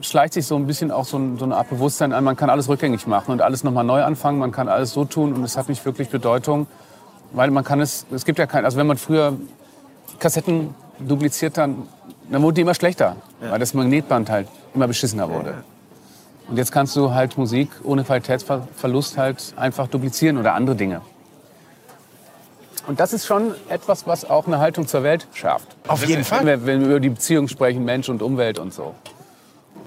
[0.00, 2.50] schleicht sich so ein bisschen auch so, ein, so eine Art Bewusstsein an, man kann
[2.50, 5.56] alles rückgängig machen und alles nochmal neu anfangen, man kann alles so tun und es
[5.56, 6.66] hat nicht wirklich Bedeutung,
[7.32, 9.34] weil man kann es, es gibt ja kein, also wenn man früher
[10.18, 11.88] Kassetten dupliziert, dann,
[12.30, 15.54] dann wurde die immer schlechter, weil das Magnetband halt immer beschissener wurde.
[16.48, 21.00] Und jetzt kannst du halt Musik ohne Qualitätsverlust halt einfach duplizieren oder andere Dinge.
[22.86, 25.66] Und das ist schon etwas, was auch eine Haltung zur Welt schärft.
[25.88, 26.46] Auf jeden Fall.
[26.46, 28.94] Wenn wir, wenn wir über die Beziehung sprechen, Mensch und Umwelt und so.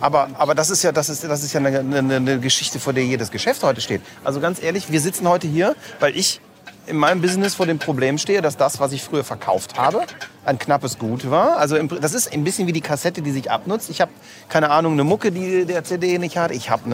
[0.02, 2.94] Aber, aber das ist ja, das ist, das ist ja eine, eine, eine Geschichte, vor
[2.94, 4.02] der jedes Geschäft heute steht.
[4.24, 6.42] Also ganz ehrlich, wir sitzen heute hier, weil ich
[6.88, 10.02] in meinem Business vor dem Problem stehe, dass das, was ich früher verkauft habe,
[10.44, 11.58] ein knappes Gut war.
[11.58, 13.90] Also im, das ist ein bisschen wie die Kassette, die sich abnutzt.
[13.90, 14.12] Ich habe
[14.48, 16.52] keine Ahnung, eine Mucke, die der CD nicht hat.
[16.52, 16.90] Ich habe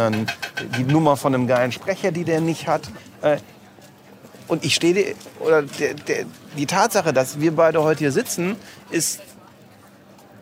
[0.77, 2.89] die Nummer von einem geilen Sprecher, die der nicht hat.
[3.21, 3.37] Äh,
[4.47, 6.25] und ich stehe, oder der, der,
[6.57, 8.57] die Tatsache, dass wir beide heute hier sitzen,
[8.91, 9.21] ist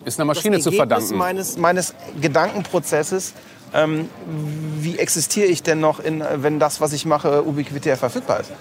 [0.05, 1.17] Ist einer Maschine das zu verdanken.
[1.17, 3.33] Meines, meines Gedankenprozesses.
[3.75, 4.09] Ähm,
[4.79, 8.51] wie existiere ich denn noch, in, wenn das, was ich mache, ubiquitär verfügbar ist?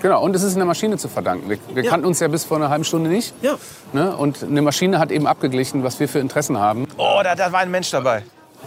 [0.00, 1.48] Genau, und es ist einer Maschine zu verdanken.
[1.50, 1.90] Wir, wir Ja.
[1.90, 3.34] kannten uns ja bis vor einer halben Stunde nicht.
[3.42, 3.56] Ja.
[3.92, 4.16] Ne?
[4.16, 6.86] Und eine Maschine hat eben abgeglichen, was wir für Interessen haben.
[6.96, 8.22] Oh, da, da war ein Mensch dabei.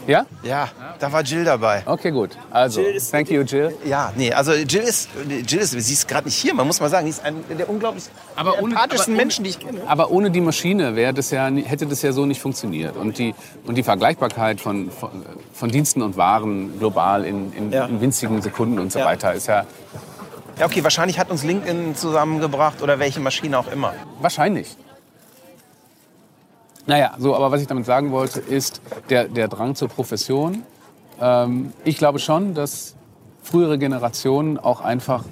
[0.08, 0.26] Ja?
[0.44, 0.70] Ja,
[1.00, 1.82] da war Jill dabei.
[1.86, 2.38] Okay, gut.
[2.52, 3.76] Also, Jill ist- thank you, Jill.
[3.86, 5.10] Ja, nee, also Jill ist,
[5.48, 7.68] Jill ist, sie ist gerade nicht hier, man muss mal sagen, sie ist ein der
[7.70, 8.04] unglaublich
[8.36, 9.82] Aber ohne- empathischsten aber ohne- Menschen, die ich kenne.
[9.88, 12.96] Aber ohne die Maschine wäre das ja, nie- hätte das ja so nicht funktioniert.
[12.98, 13.34] Und die,
[13.66, 15.10] und die Vergleichbarkeit von, von,
[15.54, 17.86] von Diensten und Waren global in, in, Ja.
[17.86, 19.06] in winzigen Sekunden und so Ja.
[19.06, 19.66] weiter ist ja
[20.60, 23.94] Ja, okay, wahrscheinlich hat uns LinkedIn zusammengebracht oder welche Maschine auch immer.
[24.22, 24.78] wahrscheinlich.
[26.88, 30.64] Naja, so, aber was ich damit sagen wollte, ist der, der Drang zur Profession.
[31.20, 32.96] Ähm, ich glaube schon, dass
[33.42, 35.24] frühere Generationen auch einfach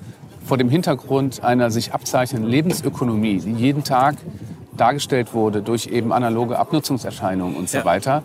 [0.46, 4.16] vor dem Hintergrund einer sich abzeichnenden Lebensökonomie, die jeden Tag
[4.76, 7.86] dargestellt wurde durch eben analoge Abnutzungserscheinungen und so Ja.
[7.86, 8.24] weiter,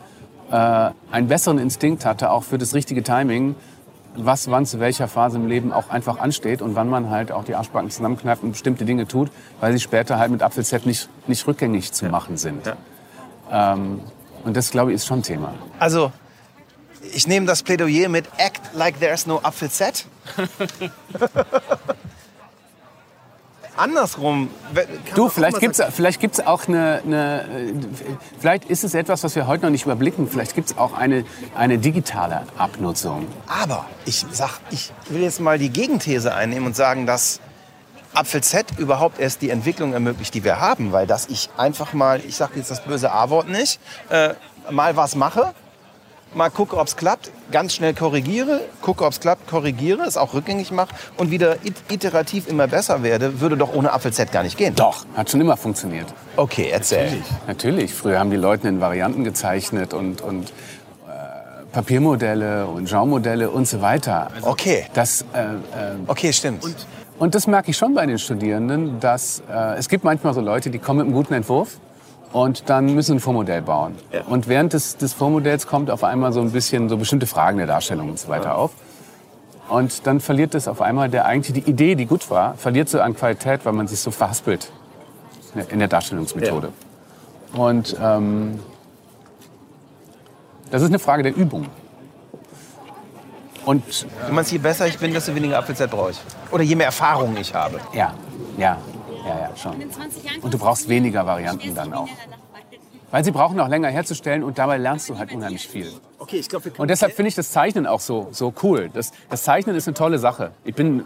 [0.51, 3.55] äh, einen besseren Instinkt hatte, auch für das richtige Timing,
[4.16, 7.45] was wann zu welcher Phase im Leben auch einfach ansteht und wann man halt auch
[7.45, 11.47] die Arschbacken zusammenkneift und bestimmte Dinge tut, weil sie später halt mit Apfelset nicht, nicht
[11.47, 12.66] rückgängig zu machen sind.
[13.51, 14.01] Ähm,
[14.45, 15.55] und das, glaube ich, ist schon ein Thema.
[15.79, 16.13] Also,
[17.13, 20.05] ich nehme das Plädoyer mit Act like there's no Apfelset.
[23.77, 24.51] Andersrum.
[25.15, 27.45] Du, vielleicht gibt's, sagen- vielleicht gibt's auch eine, eine,
[28.41, 30.29] vielleicht ist es etwas, was wir heute noch nicht überblicken.
[30.29, 31.25] Vielleicht gibt's auch eine,
[31.55, 33.29] eine digitale Abnutzung.
[33.47, 37.39] Aber ich sag, ich will jetzt mal die Gegenthese einnehmen und sagen, dass
[38.15, 42.21] Apfel Z überhaupt erst die Entwicklung ermöglicht, die wir haben, weil dass ich einfach mal,
[42.27, 43.81] ich sage jetzt das böse A-Wort nicht,
[44.11, 44.31] äh,
[44.71, 45.55] mal was mache,
[46.35, 50.35] mal gucke, ob es klappt, ganz schnell korrigiere, gucke, ob es klappt, korrigiere, es auch
[50.35, 54.43] rückgängig mache und wieder it iterativ immer besser werde, würde doch ohne Apfel Z gar
[54.43, 54.75] nicht gehen.
[54.75, 56.07] Doch, hat schon immer funktioniert.
[56.37, 57.23] Okay, erzähl.
[57.47, 57.95] Natürlich.
[57.95, 63.81] Früher haben die Leute in Varianten gezeichnet und, und äh, Papiermodelle und Genremodelle und so
[63.81, 64.29] weiter.
[64.43, 64.87] Okay.
[64.95, 65.57] Das, äh, äh,
[66.07, 66.65] Okay, stimmt.
[66.65, 66.77] Und
[67.35, 70.79] das merke ich schon bei den Studierenden, dass äh, es gibt manchmal so Leute, die
[70.79, 71.79] kommen mit einem guten Entwurf
[72.33, 73.97] und dann müssen sie ein Vormodell bauen.
[74.12, 74.23] Ja.
[74.25, 77.66] Und während des, des Vormodells kommt auf einmal so ein bisschen so bestimmte Fragen der
[77.66, 78.73] Darstellung und so weiter auf.
[79.69, 83.01] Und dann verliert es auf einmal der eigentlich die Idee, die gut war, verliert so
[83.01, 84.71] an Qualität, weil man sich so verhaspelt
[85.71, 86.73] in der Darstellungsmethode.
[87.53, 88.61] Und ähm,
[90.71, 91.66] das ist eine Frage der Übung.
[93.69, 96.21] Und Du meinst, je besser ich bin, desto weniger Apfel Z brauche ich.
[96.51, 97.79] Oder je mehr Erfahrung ich habe.
[97.93, 98.14] ja,
[98.57, 98.79] ja,
[99.27, 99.75] ja, ja, schon.
[100.41, 102.09] Und du brauchst weniger Varianten dann auch.
[103.11, 105.93] Weil sie brauchen auch länger herzustellen und dabei lernst du halt unheimlich viel.
[106.19, 108.89] Okay, ich glaube, wir Und deshalb finde ich das Zeichnen auch so, so cool.
[108.95, 110.53] Das, das Zeichnen ist eine tolle Sache.
[110.64, 111.05] Ich bin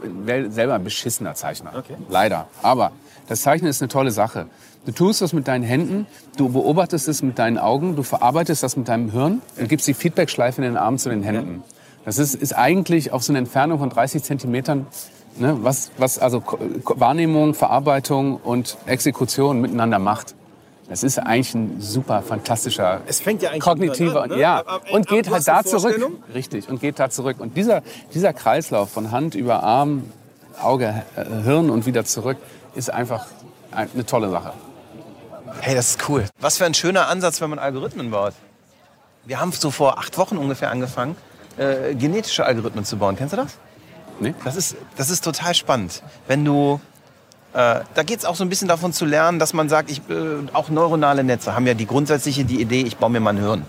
[0.50, 1.72] selber ein beschissener Zeichner.
[1.76, 1.96] Okay.
[2.08, 2.46] Leider.
[2.62, 2.92] Aber
[3.26, 4.46] das Zeichnen ist eine tolle Sache.
[4.86, 6.06] Du tust das mit deinen Händen,
[6.36, 9.94] du beobachtest es mit deinen Augen, du verarbeitest das mit deinem Hirn und gibst die
[9.94, 11.64] Feedbackschleife in den Armen zu den Händen.
[12.04, 14.86] Das ist, ist eigentlich auf so eine Entfernung von 30 Zentimetern,
[15.36, 16.42] ne, was, was also
[16.84, 20.34] Wahrnehmung, Verarbeitung und Exekution miteinander macht.
[20.88, 24.38] Das ist eigentlich ein super fantastischer Es fängt ja eigentlich kognitiver an, ne?
[24.40, 25.98] ja Ab- ab- und geht halt da zurück.
[26.34, 27.82] Richtig und geht da zurück und dieser
[28.12, 30.04] dieser Kreislauf von Hand über Arm,
[30.60, 32.36] Auge, äh, Hirn und wieder zurück
[32.74, 33.26] ist einfach
[33.70, 34.52] ein- eine tolle Sache.
[35.60, 36.24] Hey, das ist cool.
[36.40, 38.34] Was für ein schöner Ansatz, wenn man Algorithmen baut.
[39.24, 41.14] Wir haben so vor acht Wochen ungefähr angefangen,
[41.58, 43.16] äh, genetische Algorithmen zu bauen.
[43.16, 43.58] Kennst du das?
[44.20, 44.34] Nee?
[44.44, 46.02] Das ist, das ist total spannend.
[46.28, 46.80] Wenn du,
[47.52, 49.98] äh, da geht es auch so ein bisschen davon zu lernen, dass man sagt, ich,
[50.08, 53.38] äh, auch neuronale Netze haben ja die grundsätzliche die Idee, ich baue mir mal ein
[53.38, 53.66] Hirn.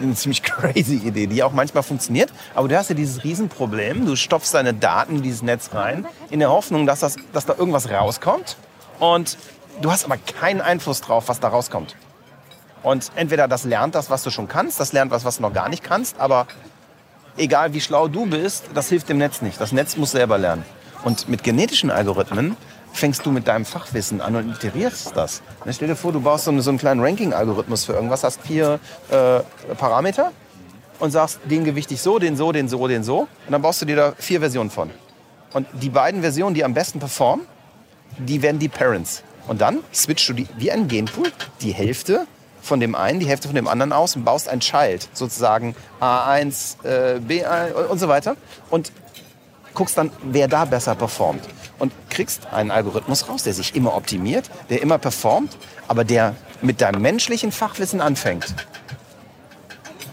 [0.00, 2.32] Eine ziemlich crazy Idee, die auch manchmal funktioniert.
[2.54, 4.06] Aber du hast ja dieses Riesenproblem.
[4.06, 7.54] Du stopfst deine Daten in dieses Netz rein, in der Hoffnung, dass, das, dass da
[7.54, 8.56] irgendwas rauskommt.
[8.98, 9.36] Und
[9.80, 11.94] du hast aber keinen Einfluss drauf, was da rauskommt.
[12.84, 15.54] Und entweder das lernt das, was du schon kannst, das lernt was, was du noch
[15.54, 16.46] gar nicht kannst, aber
[17.38, 19.58] egal wie schlau du bist, das hilft dem Netz nicht.
[19.58, 20.64] Das Netz muss selber lernen.
[21.02, 22.56] Und mit genetischen Algorithmen
[22.92, 25.42] fängst du mit deinem Fachwissen an und iterierst das.
[25.64, 28.78] Ne, stell dir vor, du baust so einen, kleinen Ranking-Algorithmus für irgendwas, hast vier
[29.10, 29.40] äh,
[29.76, 30.30] Parameter
[30.98, 33.20] und sagst, den gewichte ich so, den so, den so, den so.
[33.20, 34.90] Und dann baust du dir da vier Versionen von.
[35.54, 37.46] Und die beiden Versionen, die am besten performen,
[38.18, 39.22] die werden die Parents.
[39.48, 42.26] Und dann switchst du die, wie ein Genpool die Hälfte
[42.64, 46.82] von dem einen, die Hälfte von dem anderen aus und baust ein Child, sozusagen A1,
[46.84, 48.36] äh, B1 und so weiter.
[48.70, 48.90] Und
[49.74, 51.42] guckst dann, wer da besser performt.
[51.78, 55.56] Und kriegst einen Algorithmus raus, der sich immer optimiert, der immer performt,
[55.88, 58.54] aber der mit deinem menschlichen Fachwissen anfängt.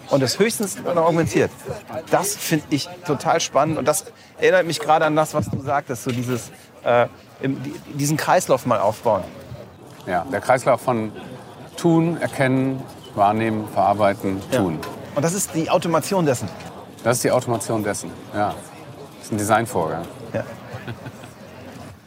[0.10, 1.52] Und das höchstens noch augmentiert.
[2.10, 3.78] Das finde ich total spannend.
[3.78, 4.06] Und das
[4.40, 6.52] erinnert mich gerade an das, was du sagtest, so dieses,
[6.84, 7.08] äh,
[7.94, 9.24] diesen Kreislauf mal aufbauen.
[10.06, 11.14] Ja, der Kreislauf von
[11.82, 12.82] tun, erkennen,
[13.16, 14.80] wahrnehmen, verarbeiten, tun.
[15.16, 16.48] Und das ist die Automation dessen.
[17.04, 18.12] Das ist die Automation dessen.
[18.34, 18.54] Ja.
[19.18, 20.06] Das ist ein Designvorgang.
[20.32, 20.44] Ja.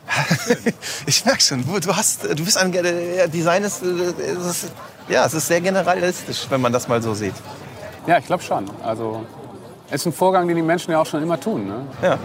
[1.06, 2.70] ich merke schon, du, hast, du bist ein
[3.32, 4.70] Design ist, äh, ist,
[5.08, 7.34] ja, es ist sehr generalistisch, wenn man das mal so sieht.
[8.06, 8.70] Ja, ich glaube schon.
[8.82, 9.24] Also
[9.88, 11.66] es ist ein Vorgang, den die Menschen ja auch schon immer tun.
[11.66, 11.86] Ne?
[12.00, 12.18] Ja.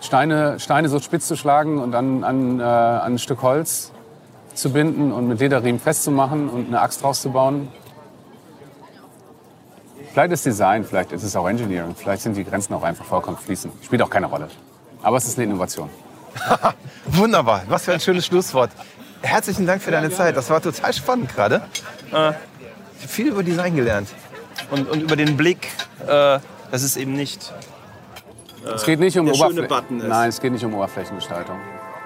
[0.00, 3.92] Steine, Steine so spitz zu schlagen und dann an, äh, an ein Stück Holz
[4.56, 7.68] zu binden und mit Lederriemen festzumachen und eine Axt draus zu bauen.
[10.12, 13.36] Vielleicht ist Design, vielleicht ist es auch Engineering, vielleicht sind die Grenzen auch einfach vollkommen
[13.36, 13.72] fließend.
[13.84, 14.48] Spielt auch keine Rolle.
[15.02, 15.90] Aber es ist eine Innovation.
[17.06, 18.70] Wunderbar, was für ein schönes Schlusswort.
[19.22, 20.36] herzlichen Dank für deine Zeit.
[20.36, 21.56] Das war total spannend gerade.
[22.12, 24.08] Äh, ich habe viel über Design gelernt.
[24.70, 25.68] Und, und über den Blick,
[26.02, 26.06] äh,
[26.70, 27.52] dass es eben nicht
[28.74, 30.08] Es geht nicht um der schöne Oberflächen.
[30.08, 31.56] Nein, es geht nicht um Oberflächengestaltung.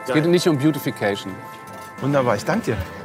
[0.03, 0.23] Es Geil.
[0.23, 1.33] geht nicht um Beautification.
[2.01, 2.37] Wunderbar.
[2.37, 3.00] Ich danke dir.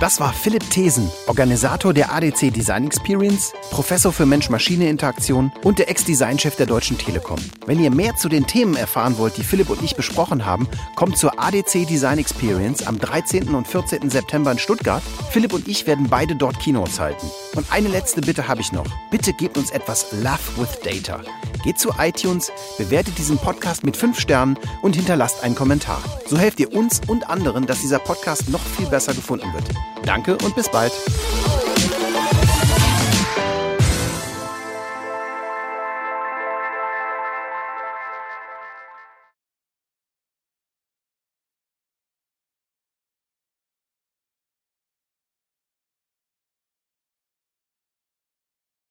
[0.00, 6.56] Das war Philipp Thesen, Organisator der ADC Design Experience, Professor für Mensch-Maschine-Interaktion und der Ex-Designchef
[6.56, 7.38] der Deutschen Telekom.
[7.66, 11.18] Wenn ihr mehr zu den Themen erfahren wollt, die Philipp und ich besprochen haben, kommt
[11.18, 13.54] zur ADC Design Experience am 13.
[13.54, 14.08] und 14.
[14.08, 15.02] September in Stuttgart.
[15.28, 17.30] Philipp und ich werden beide dort Keynotes halten.
[17.54, 18.86] Und eine letzte Bitte habe ich noch.
[19.10, 21.20] Bitte gebt uns etwas Love with Data.
[21.62, 26.02] Geht zu iTunes, bewertet diesen Podcast mit 5 Sternen und hinterlasst einen Kommentar.
[26.26, 29.64] So helft ihr uns und anderen, dass dieser Podcast noch viel besser gefunden wird.
[30.04, 30.92] Danke und bis bald.